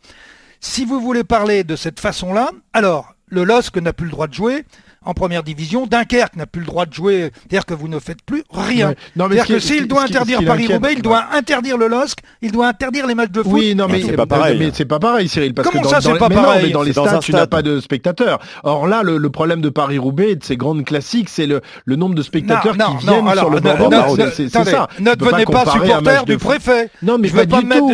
[0.60, 4.34] Si vous voulez parler de cette façon-là, alors le LOSC n'a plus le droit de
[4.34, 4.64] jouer
[5.08, 8.20] en première division, Dunkerque n'a plus le droit de jouer, c'est-à-dire que vous ne faites
[8.26, 8.90] plus rien.
[8.90, 8.96] Ouais.
[9.16, 12.68] Non, mais C'est-à-dire que s'il doit interdire Paris-Roubaix, il doit interdire le LOSC, il doit
[12.68, 13.52] interdire les matchs de foot.
[13.54, 14.58] Oui, non, mais c'est pas pareil.
[14.58, 16.42] mais c'est pas pareil, Cyril, parce Comment que dans, ça, c'est les- pas mais non,
[16.42, 18.38] pareil mais dans les stades, tu n'as pas de spectateurs.
[18.64, 21.96] Or là, le, le problème de Paris-Roubaix et de ces grandes classiques, c'est le, le
[21.96, 24.08] nombre de spectateurs Non, qui non, viennent non, sur le bord ne- de la ne-
[24.08, 24.18] route.
[24.18, 24.88] ne- C'est ça.
[25.00, 26.90] Ne devenez pas supporter du préfet.
[27.02, 27.86] Non, mais je veux pas mettre-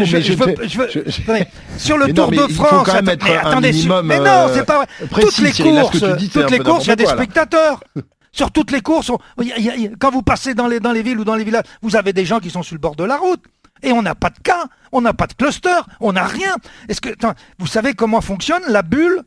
[1.77, 4.65] Sur le Tour de il faut France, mais un attendez, minimum, mais non, euh, c'est
[4.65, 4.87] pas vrai.
[5.21, 6.01] toutes les courses,
[6.33, 7.23] toutes les courses, il y a des n'importe quoi, là.
[7.23, 7.85] spectateurs.
[8.33, 9.13] Sur toutes les courses,
[10.01, 12.25] quand vous passez dans les, dans les villes ou dans les villages, vous avez des
[12.25, 13.41] gens qui sont sur le bord de la route.
[13.83, 16.57] Et on n'a pas de cas, on n'a pas de cluster, on n'a rien.
[16.89, 17.11] Est-ce que
[17.59, 19.23] vous savez comment fonctionne la bulle?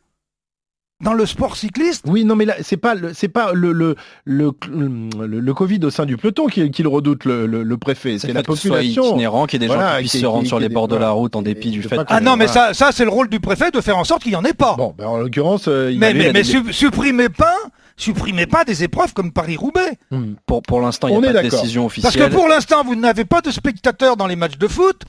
[1.04, 3.96] Dans le sport cycliste Oui, non, mais là, c'est pas le, c'est pas le, le,
[4.26, 7.78] le, le, le Covid au sein du peloton qui, qui le redoute le, le, le
[7.78, 8.18] préfet.
[8.18, 9.06] C'est la ce soit population.
[9.10, 10.88] itinérant, qu'il y ait des gens qui puissent se rendre qui- sur qui- les bords
[10.88, 12.00] de la route en dépit du fait.
[12.08, 14.32] Ah non, mais ça, ça c'est le rôle du préfet de faire en sorte qu'il
[14.32, 14.76] n'y en ait pas.
[14.76, 17.56] Bon, ben, en l'occurrence, euh, il mais a- mais, mais des- supprimez pas,
[17.98, 19.98] supprimez pas des épreuves comme Paris-Roubaix.
[20.12, 20.36] Hmm.
[20.46, 22.30] Pour, pour l'instant, il n'y a est pas de décision Parce officielle.
[22.30, 25.04] que pour l'instant, vous n'avez pas de spectateurs dans les matchs de foot.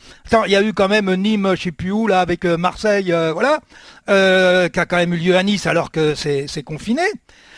[0.46, 3.12] Il y a eu quand même Nîmes, je sais plus où, là, avec euh, Marseille,
[3.12, 3.60] euh, voilà,
[4.08, 7.02] euh, qui a quand même eu lieu à Nice alors que c'est confiné.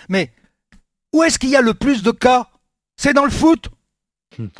[0.08, 0.32] Mais
[1.12, 2.48] où est-ce qu'il y a le plus de cas?
[2.96, 3.68] C'est dans le foot.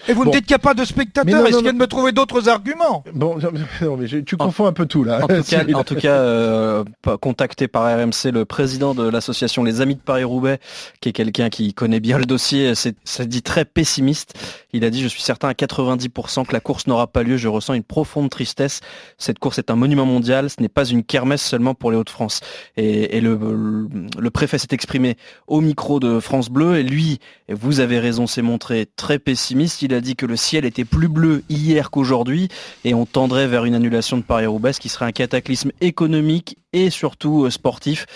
[0.09, 0.31] Et vous Bon.
[0.31, 1.73] me dites qu'il n'y a pas de spectateurs, non, non, essayez non.
[1.73, 3.05] de me trouver d'autres arguments?
[3.15, 5.19] Bon, non, mais je- tu confonds un peu tout là.
[5.19, 5.77] En tout cas, Cyril.
[5.77, 6.83] en tout cas euh,
[7.21, 10.59] contacté par RMC, le président de l'association Les Amis de Paris-Roubaix,
[11.01, 14.35] qui est quelqu'un qui connaît bien le dossier, ça dit très pessimiste.
[14.73, 17.47] Il a dit, je suis certain à 90% que la course n'aura pas lieu, je
[17.49, 18.81] ressens une profonde tristesse.
[19.19, 22.41] Cette course est un monument mondial, ce n'est pas une kermesse seulement pour les Hauts-de-France.
[22.77, 27.19] Et, et le, le, le préfet s'est exprimé au micro de France Bleu, et lui,
[27.49, 29.60] et vous avez raison, s'est montré très pessimiste.
[29.83, 32.49] Il a dit que le ciel était plus bleu hier qu'aujourd'hui,
[32.85, 36.91] et on tendrait vers une annulation de Paris-Roubaix, ce qui serait un cataclysme économique et
[36.91, 38.07] surtout euh, sportif.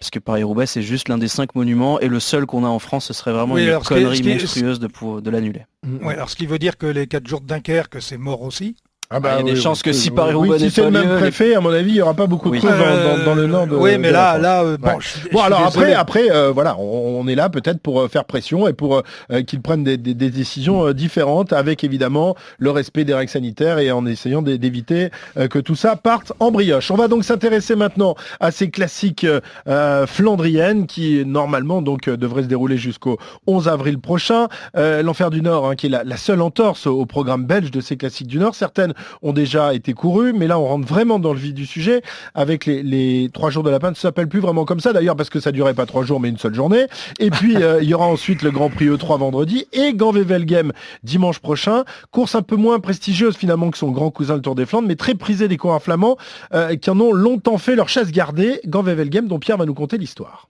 [0.00, 2.78] Parce que Paris-Roubaix, c'est juste l'un des cinq monuments, et le seul qu'on a en
[2.78, 5.66] France, ce serait vraiment Oui, une qui connerie qui monstrueuse de, l'annuler.
[6.04, 8.76] Alors ce qui veut dire que les 4 jours de Dunkerque, c'est mort aussi.
[9.10, 11.16] Ah il y a des oui, chances que si Paris-Roubaix oui, si c'est le même
[11.18, 12.78] préfet, à mon avis, il n'y aura pas beaucoup de courses dans,
[13.18, 14.94] dans- dans le nord de oui, mais de la là, là, euh, bon, Ouais.
[15.00, 15.92] je suis- je Bon, suis alors après, désolé.
[15.94, 19.42] après, euh, voilà, on, on est là peut-être pour euh, faire pression et pour euh,
[19.42, 23.78] qu'ils prennent des, des- des décisions euh, différentes, avec évidemment le respect des règles sanitaires
[23.78, 26.90] et en essayant d'é- d'éviter euh, que tout ça parte en brioche.
[26.90, 32.18] On va donc s'intéresser maintenant à ces classiques euh, euh, flandriennes qui normalement donc euh,
[32.18, 33.16] devraient se dérouler jusqu'au
[33.46, 34.48] 11 avril prochain.
[34.76, 37.80] Euh, L'Enfer du Nord, hein, qui est la, la seule entorse au programme belge de
[37.80, 38.54] ces classiques du Nord.
[38.54, 42.02] Certaines ont déjà été courues, mais là on rentre vraiment dans le vif du sujet
[42.34, 43.96] avec les, trois jours de la Pinte.
[43.96, 46.28] Ça s'appelle plus vraiment comme ça d'ailleurs parce que ça durait pas trois jours mais
[46.28, 46.86] une seule journée.
[47.18, 51.38] Et puis euh, il y aura ensuite le Grand Prix E3 vendredi et Gand-Wevelgem dimanche
[51.38, 51.84] prochain.
[52.10, 54.96] Course un peu moins prestigieuse finalement que son grand cousin le Tour des Flandres, mais
[54.96, 56.16] très prisée des coureurs flamands
[56.54, 58.60] euh, qui en ont longtemps fait leur chasse gardée.
[58.66, 60.48] Gand-Wevelgem dont Pierre va nous conter l'histoire.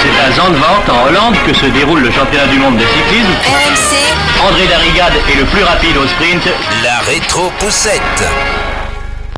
[0.00, 3.32] C'est à Zandvoort, en Hollande, que se déroule le championnat du monde de cyclisme.
[3.46, 6.42] RMC, André Darrigade est le plus rapide au sprint.
[6.82, 8.24] la rétro-poussette.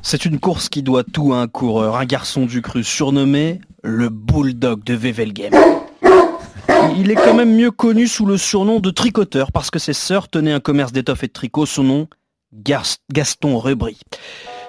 [0.03, 4.09] C'est une course qui doit tout à un coureur, un garçon du cru surnommé le
[4.09, 5.53] Bulldog de Wevelgem.
[6.97, 10.29] Il est quand même mieux connu sous le surnom de tricoteur parce que ses sœurs
[10.29, 12.09] tenaient un commerce d'étoffes et de tricots, son nom
[12.55, 13.99] Gaston Rebry.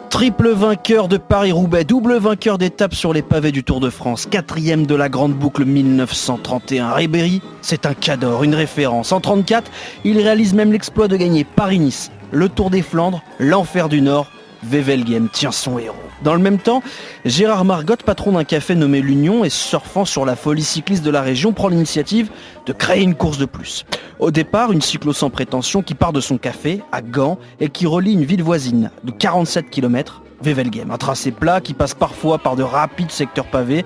[0.09, 4.87] Triple vainqueur de Paris-Roubaix, double vainqueur d'étape sur les pavés du Tour de France, quatrième
[4.87, 6.93] de la grande boucle 1931.
[6.93, 9.11] Ribéry, c'est un cador, une référence.
[9.11, 9.71] En 34,
[10.03, 14.31] il réalise même l'exploit de gagner Paris-Nice, le Tour des Flandres, l'Enfer du Nord.
[14.63, 15.95] Wevelgem tient son héros.
[16.23, 16.83] Dans le même temps,
[17.25, 21.21] Gérard Margotte, patron d'un café nommé l'Union et surfant sur la folie cycliste de la
[21.21, 22.29] région, prend l'initiative
[22.65, 23.85] de créer une course de plus.
[24.19, 27.87] Au départ, une cyclo sans prétention qui part de son café à Gand et qui
[27.87, 30.91] relie une ville voisine de 47 km, Wevelgem.
[30.91, 33.85] Un tracé plat qui passe parfois par de rapides secteurs pavés,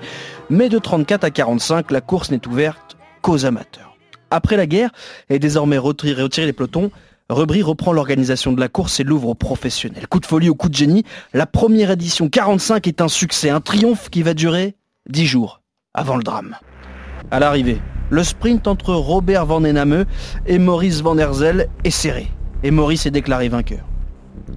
[0.50, 3.96] mais de 34 à 45, la course n'est ouverte qu'aux amateurs.
[4.30, 4.90] Après la guerre,
[5.30, 6.90] et désormais retiré les pelotons,
[7.30, 10.06] Rebry reprend l'organisation de la course et l'ouvre aux professionnels.
[10.08, 13.62] Coup de folie au coup de génie, la première édition 45 est un succès, un
[13.62, 14.76] triomphe qui va durer
[15.08, 15.62] 10 jours
[15.94, 16.56] avant le drame.
[17.30, 20.04] À l'arrivée, le sprint entre Robert Van Ename
[20.46, 22.30] et Maurice Van der Zel est serré,
[22.62, 23.86] et Maurice est déclaré vainqueur.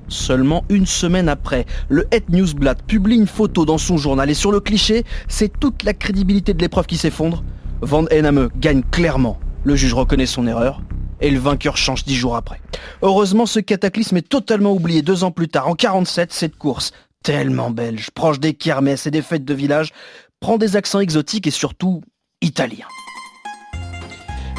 [0.10, 4.52] Seulement une semaine après, le Het Newsblad publie une photo dans son journal et sur
[4.52, 7.46] le cliché, c'est toute la crédibilité de l'épreuve qui s'effondre.
[7.80, 9.40] Van Ename gagne clairement.
[9.64, 10.82] Le juge reconnaît son erreur
[11.22, 12.62] et le vainqueur change dix jours après.
[13.02, 15.68] Heureusement, ce cataclysme est totalement oublié deux ans plus tard.
[15.68, 16.92] En 47, cette course,
[17.24, 19.92] tellement belge, proche des kermesses et des fêtes de village,
[20.40, 22.02] prend des accents exotiques et surtout
[22.42, 22.88] italiens.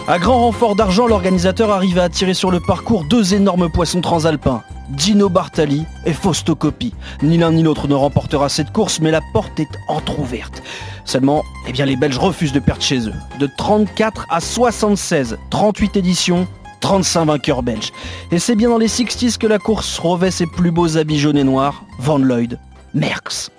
[0.09, 4.62] À grand renfort d'argent, l'organisateur arrive à attirer sur le parcours deux énormes poissons transalpins,
[4.96, 6.94] Gino Bartali et Fausto Coppi.
[7.22, 10.62] Ni l'un ni l'autre ne remportera cette course, mais la porte est entr'ouverte.
[11.05, 13.14] Seulement, eh bien, les Belges refusent de perdre chez eux.
[13.38, 16.46] De 34 à 76, 38 éditions,
[16.81, 17.92] 35 vainqueurs belges.
[18.31, 21.38] Et c'est bien dans les 60s que la course revêt ses plus beaux habits jaunes
[21.38, 22.59] et noirs, Van Lloyd,
[22.94, 23.51] Merckx.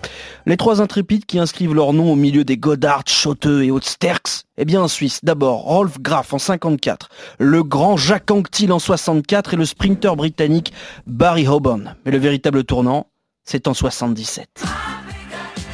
[0.45, 4.65] Les trois intrépides qui inscrivent leur nom au milieu des Godard, Schotte et Haute-Sterks, eh
[4.65, 9.57] bien en Suisse, d'abord Rolf Graf en 54, le grand Jacques Anquetil en 64 et
[9.57, 10.73] le sprinter britannique
[11.07, 11.81] Barry Hoban.
[12.05, 13.07] Mais le véritable tournant,
[13.43, 14.63] c'est en 77.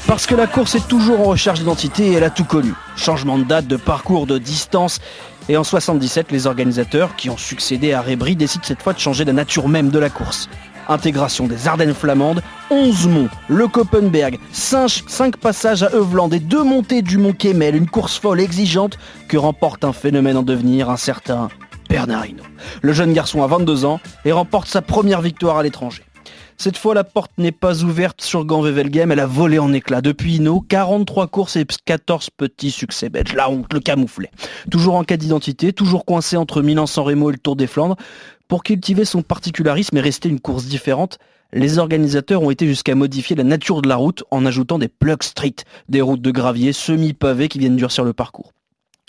[0.07, 2.73] Parce que la course est toujours en recherche d'identité et elle a tout connu.
[2.95, 4.99] Changement de date, de parcours, de distance.
[5.49, 9.25] Et en 77, les organisateurs qui ont succédé à Rébry décident cette fois de changer
[9.25, 10.47] la nature même de la course.
[10.87, 17.01] Intégration des Ardennes flamandes, 11 monts, le Koppenberg, 5, passages à Euveland et deux montées
[17.01, 21.49] du mont Kemmel, une course folle exigeante que remporte un phénomène en devenir, un certain
[21.89, 22.43] Bernardino.
[22.81, 26.03] Le jeune garçon a 22 ans et remporte sa première victoire à l'étranger.
[26.57, 30.01] Cette fois, la porte n'est pas ouverte sur Gand-Wevelgem, elle a volé en éclats.
[30.01, 33.33] Depuis Hino, 43 courses et 14 petits succès belges.
[33.33, 34.31] La honte, le camouflet.
[34.71, 37.97] Toujours en cas d'identité, toujours coincé entre Milan-San Remo et le Tour des Flandres.
[38.47, 41.17] Pour cultiver son particularisme et rester une course différente,
[41.51, 45.23] les organisateurs ont été jusqu'à modifier la nature de la route en ajoutant des plug
[45.23, 45.55] street,
[45.89, 48.51] des routes de gravier semi-pavées qui viennent durcir le parcours.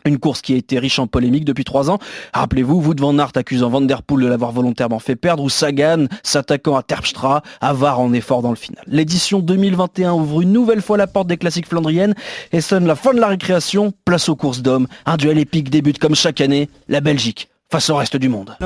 [0.06, 1.98] Une course qui a été riche en polémiques depuis trois ans.
[2.32, 6.06] Rappelez-vous, Wout van Aert accusant Van Der Poel de l'avoir volontairement fait perdre ou Sagan
[6.22, 8.84] s'attaquant à Terpstra, avare en effort dans le final.
[8.86, 12.14] L'édition 2021 ouvre une nouvelle fois la porte des classiques flandriennes
[12.52, 14.86] et sonne la fin de la récréation, place aux courses d'hommes.
[15.04, 18.56] Un duel épique débute comme chaque année, la Belgique face au reste du monde.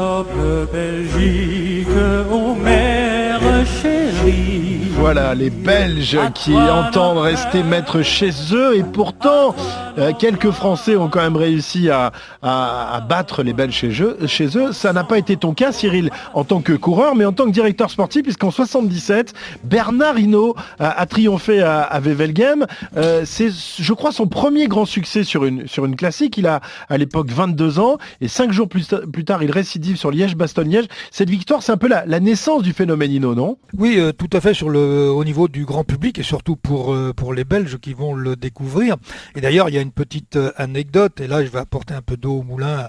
[5.00, 9.54] Voilà, les Belges qui entendent rester maîtres chez eux et pourtant
[9.98, 14.18] euh, quelques Français ont quand même réussi à, à- à battre les Belges chez eux.
[14.26, 17.32] Chez eux, ça n'a pas été ton cas, Cyril, en tant que coureur, mais en
[17.32, 19.32] tant que directeur sportif, puisqu'en 77,
[19.64, 22.66] Bernard Hinault a, a triomphé à, à Wevelgem.
[22.96, 26.36] Euh, C'est, je crois, son premier grand succès sur une sur une classique.
[26.36, 26.60] Il a
[26.90, 30.86] à l'époque 22 ans et cinq jours plus, ta- plus tard, il récidive sur Liège-Bastogne-Liège.
[31.10, 33.56] Cette victoire, c'est un peu la, la naissance du phénomène Hinault, non?
[33.76, 36.94] Oui, euh, tout à fait sur le, au niveau du grand public et surtout pour,
[36.94, 38.96] euh, pour les Belges qui vont le découvrir.
[39.37, 42.03] Et d'ailleurs, il y a une petite euh, anecdote, et là je vais apporter un
[42.03, 42.88] peu d'eau au moulin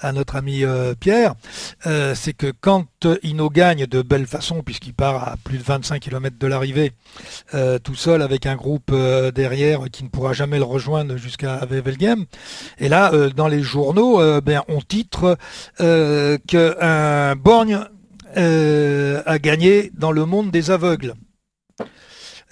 [0.00, 1.34] à, notre ami euh, Pierre,
[1.86, 5.62] Euh, c'est que quand euh, Hinault gagne de belle façon, puisqu'il part à plus de
[5.62, 6.92] 25 km de l'arrivée,
[7.54, 11.64] euh, tout seul avec un groupe euh, derrière qui ne pourra jamais le rejoindre jusqu'à
[11.64, 12.26] Wevelgem,
[12.78, 15.38] et là, euh, dans les journaux, euh, ben, on titre
[15.80, 17.80] euh, qu'un borgne
[18.36, 21.14] euh, a gagné dans le monde des aveugles.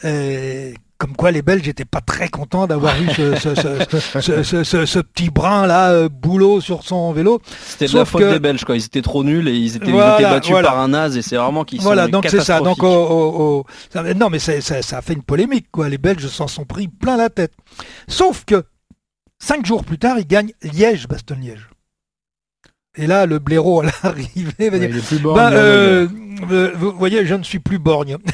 [0.05, 5.91] Et comme quoi les Belges n'étaient pas très contents d'avoir eu ce, petit brin là,
[5.93, 7.41] euh, boulot sur son vélo.
[7.65, 8.77] C'était de la faute que- des Belges, quoi.
[8.77, 10.69] Ils étaient trop nuls et ils étaient, ils Voilà, étaient battus voilà.
[10.69, 12.61] par un naze et c'est vraiment qu'ils Voilà, sont donc c'est ça.
[12.61, 15.89] Donc, non, mais ça, ça a fait une polémique, quoi.
[15.89, 17.53] Les Belges s'en sont pris plein la tête.
[18.09, 18.65] Sauf que
[19.39, 21.69] cinq jours plus tard, ils gagnent Liège-Bastogne-Liège.
[22.99, 25.57] Et là, le blaireau à l'arrivée va Ouais, dire il est plus borgne, Ben, le
[25.57, 26.07] euh,
[26.51, 28.17] euh, Vous voyez, je ne suis plus borgne.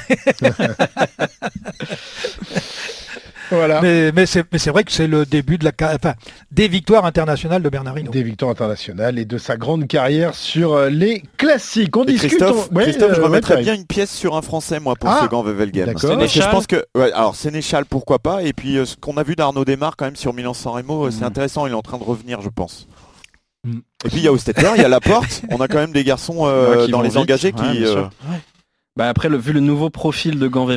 [3.51, 3.83] Voilà.
[3.83, 6.15] Mais, mais c'est vrai que c'est le début de la, ca- enfin,
[6.51, 8.11] des victoires internationales de Bernard Hinault.
[8.11, 11.95] Des victoires internationales et de sa grande carrière sur euh, les classiques.
[11.97, 12.31] On Et discute.
[12.31, 14.97] Christophe, on- ouais, Christophe, je euh, remettrais ouais, bien une pièce sur un Français, moi,
[14.97, 15.49] pour Ah, ce Grand que
[16.41, 18.43] je pense que, ouais, alors Sénéchal, pourquoi pas.
[18.43, 21.25] Et puis euh, ce qu'on a vu d'Arnaud Desmar quand même sur Milan-San Remo, c'est
[21.25, 21.67] intéressant.
[21.67, 22.89] Il est en train de revenir, je pense.
[23.65, 23.79] Mm.
[24.05, 25.43] Et puis il y a Ostetter, il y a Laporte.
[25.51, 27.19] On a quand même des garçons euh, dans vont les vite.
[27.19, 27.85] engagés qui.
[27.85, 28.05] euh,
[28.97, 30.69] Bah après, le, vu le nouveau profil de Gant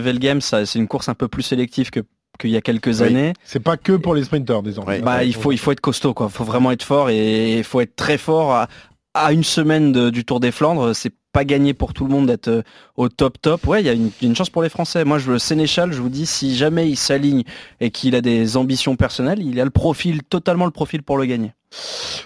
[0.41, 1.99] ça, c'est une course un peu plus sélective que
[2.39, 3.07] qu'il y a quelques Oui.
[3.07, 3.33] années.
[3.45, 4.99] C'est pas que pour les sprinteurs, désormais.
[4.99, 6.29] Bah, il faut il faut être costaud quoi.
[6.29, 8.67] Faut vraiment être fort et il faut être très fort à,
[9.15, 10.95] à une semaine de- du Tour des Flandres.
[10.95, 12.61] C'est pas gagné pour tout le monde d'être euh,
[12.95, 13.65] au top top.
[13.67, 15.03] Ouais, il y a une, une chance pour les Français.
[15.03, 17.43] Moi, je le Sénéchal, je vous dis, si jamais il s'aligne
[17.79, 21.25] et qu'il a des ambitions personnelles, il a le profil totalement le profil pour le
[21.25, 21.53] gagner.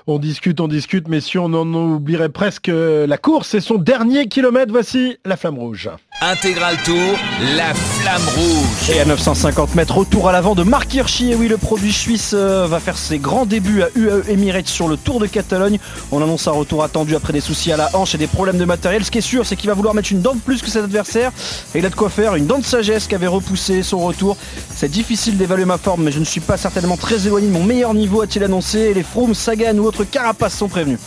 [0.08, 3.50] On discute, on discute, messieurs, on en oublierait presque euh, la course.
[3.50, 4.72] C'est son dernier kilomètre.
[4.72, 5.90] Voici la flamme rouge.
[6.22, 7.18] Intégral Tour,
[7.56, 8.96] la flamme rouge.
[8.96, 11.32] Et à 950 mètres, retour à l'avant de Marc Hirschi.
[11.32, 14.88] Et oui, le produit suisse euh, va faire ses grands débuts à UAE Emirates sur
[14.88, 15.80] le Tour de Catalogne.
[16.12, 18.66] On annonce un retour attendu après des soucis à la hanche et des problèmes de
[18.66, 19.04] matériel.
[19.04, 20.84] Ce qui est sûr, c'est qu'il va vouloir mettre une dent de plus que cet
[20.84, 21.32] adversaire.
[21.74, 24.38] Et il a de quoi faire, une dent de sagesse qui avait repoussé son retour.
[24.76, 27.64] C'est difficile d'évaluer ma forme, mais je ne suis pas certainement très éloigné de mon
[27.64, 28.80] meilleur niveau, a-t-il annoncé.
[28.80, 31.00] Et les Froome, Sagan ou autres carapaces sont prévenus.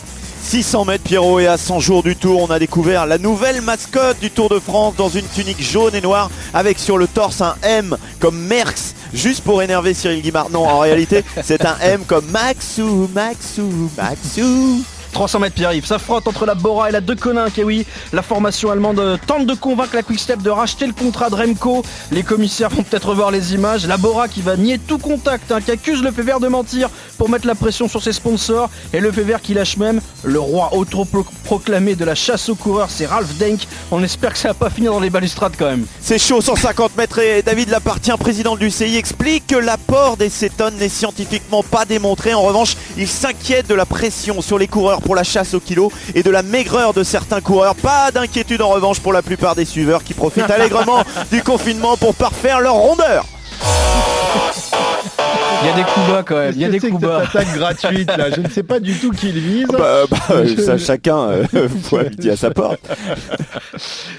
[0.43, 4.19] 600 mètres Pierrot et à 100 jours du Tour, on a découvert la nouvelle mascotte
[4.19, 7.55] du Tour de France dans une tunique jaune et noire avec sur le torse un
[7.63, 10.49] M comme Merckx, juste pour énerver Cyril Guimard.
[10.51, 14.83] Non, en réalité, c'est un M comme Maxou, Maxou, Maxou.
[15.15, 18.21] 300 mètres Pierre-Yves, ça frotte entre la Bora et la De Koninck et oui, la
[18.21, 21.83] formation allemande tente de convaincre la Quick-Step de racheter le contrat de Remco.
[22.11, 23.87] Les commissaires vont peut-être revoir les images.
[23.87, 27.29] La Bora qui va nier tout contact, hein, qui accuse le vert de mentir pour
[27.29, 28.69] mettre la pression sur ses sponsors.
[28.91, 33.05] Et le vert qui lâche même le roi autoproclamé de la chasse aux coureurs, c'est
[33.05, 33.61] Ralph Denk.
[33.91, 35.85] On espère que ça va pas finir dans les balustrades quand même.
[36.01, 40.75] C'est chaud, 150 mètres et David Lapartien, président du CI, explique que l'apport des cétones
[40.75, 42.33] n'est scientifiquement pas démontré.
[42.33, 45.91] En revanche, il s'inquiète de la pression sur les coureurs pour la chasse au kilo
[46.13, 47.75] et de la maigreur de certains coureurs.
[47.75, 52.13] Pas d'inquiétude en revanche pour la plupart des suiveurs qui profitent allègrement du confinement pour
[52.15, 53.25] parfaire leur rondeur.
[55.61, 57.21] Il y a des coups bas quand même, il y a des coups bas.
[57.25, 58.29] cette attaque gratuite là?
[58.31, 59.67] Je ne sais pas du tout qui il vise.
[59.67, 61.45] Bah, bah, Je- ça, chacun euh,
[61.89, 62.79] voit midi à sa porte.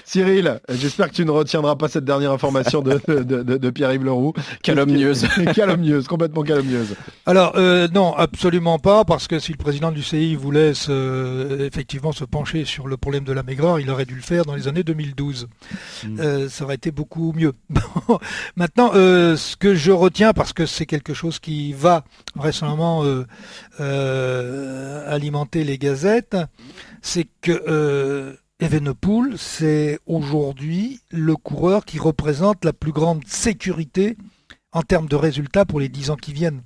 [0.04, 4.04] Cyril, j'espère que tu ne retiendras pas cette dernière information de, de- de- de Pierre-Yves
[4.04, 4.32] Leroux.
[4.62, 5.26] Calomnieuse.
[5.54, 6.94] calomnieuse, complètement calomnieuse.
[7.26, 12.12] Alors euh, non, absolument pas, parce que si le président du CI voulait se- effectivement
[12.12, 14.68] se pencher sur le problème de la maigreur, il aurait dû le faire dans les
[14.68, 15.48] années 2012.
[16.18, 17.52] Euh, ça aurait été beaucoup mieux.
[18.56, 23.26] Maintenant, euh, ce que je retiens, parce que c'est quelque chose qui va vraisemblablement euh,
[23.80, 26.36] euh, alimenter les gazettes,
[27.02, 34.16] c'est que euh, Evenepoel, c'est aujourd'hui le coureur qui représente la plus grande sécurité
[34.72, 36.62] en termes de résultats pour les 10 ans qui viennent.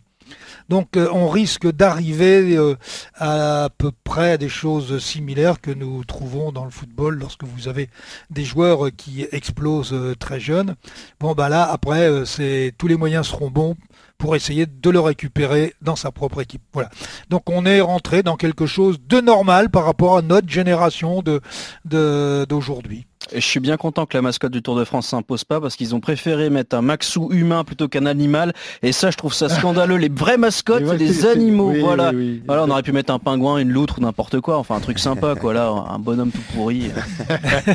[0.70, 2.76] Donc euh, on risque d'arriver euh,
[3.16, 7.66] à, peu près à des choses similaires que nous trouvons dans le football lorsque vous
[7.66, 7.90] avez
[8.30, 10.76] des joueurs qui explosent euh, très jeunes.
[11.18, 12.08] Bon bah là après
[12.78, 13.74] tous les moyens seront bons
[14.16, 16.62] pour essayer de le récupérer dans sa propre équipe.
[16.72, 16.88] Voilà.
[17.30, 21.20] Donc on est rentré dans quelque chose de normal par rapport à notre génération
[21.84, 23.06] d'aujourd'hui.
[23.32, 25.76] Et je suis bien content que la mascotte du Tour de France s'impose pas parce
[25.76, 28.52] qu'ils ont préféré mettre un Maxou humain plutôt qu'un animal.
[28.82, 29.96] Et ça, je trouve ça scandaleux.
[29.96, 31.72] Les vraies mascottes, c'est des animaux.
[31.78, 32.12] voilà.
[32.46, 34.58] voilà, on aurait pu mettre un pingouin, une loutre ou n'importe quoi.
[34.58, 35.54] Enfin, un truc sympa, quoi.
[35.54, 36.90] Là, un bonhomme tout pourri.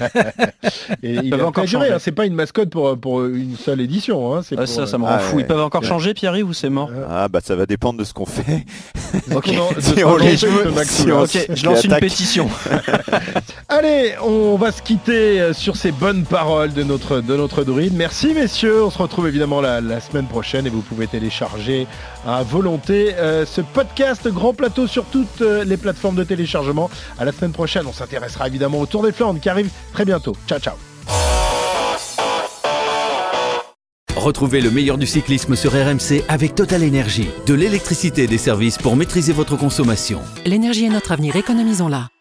[1.04, 1.92] Et ils peuvent encore changer.
[1.92, 2.00] Hein.
[2.00, 4.36] C'est pas une mascotte pour, pour une seule édition.
[4.36, 4.42] Hein.
[4.58, 5.40] Ah, ça, ça me rend ah, fou.
[5.40, 8.14] Ils peuvent encore changer, Pierre-Yves, ou c'est mort Ah bah ça va dépendre de ce
[8.14, 8.66] qu'on fait.
[9.34, 9.50] ok.
[9.80, 12.50] si on les je lance une pétition.
[13.70, 17.94] Allez, on va se quitter euh, sur ces bonnes paroles de notre, de notre druide.
[17.96, 21.88] Merci messieurs, on se retrouve évidemment la, semaine prochaine et vous pouvez télécharger
[22.28, 26.90] à volonté euh, ce podcast Grand Plateau sur toutes euh, les plateformes de téléchargement.
[27.20, 30.36] À la semaine prochaine, on s'intéressera évidemment au Tour des Flandres qui arrive très bientôt.
[30.48, 30.74] Ciao ciao
[34.16, 37.30] Retrouvez le meilleur du cyclisme sur RMC avec Total Énergie.
[37.46, 40.20] De l'électricité et des services pour maîtriser votre consommation.
[40.46, 42.15] L'énergie est notre avenir, économisons-la.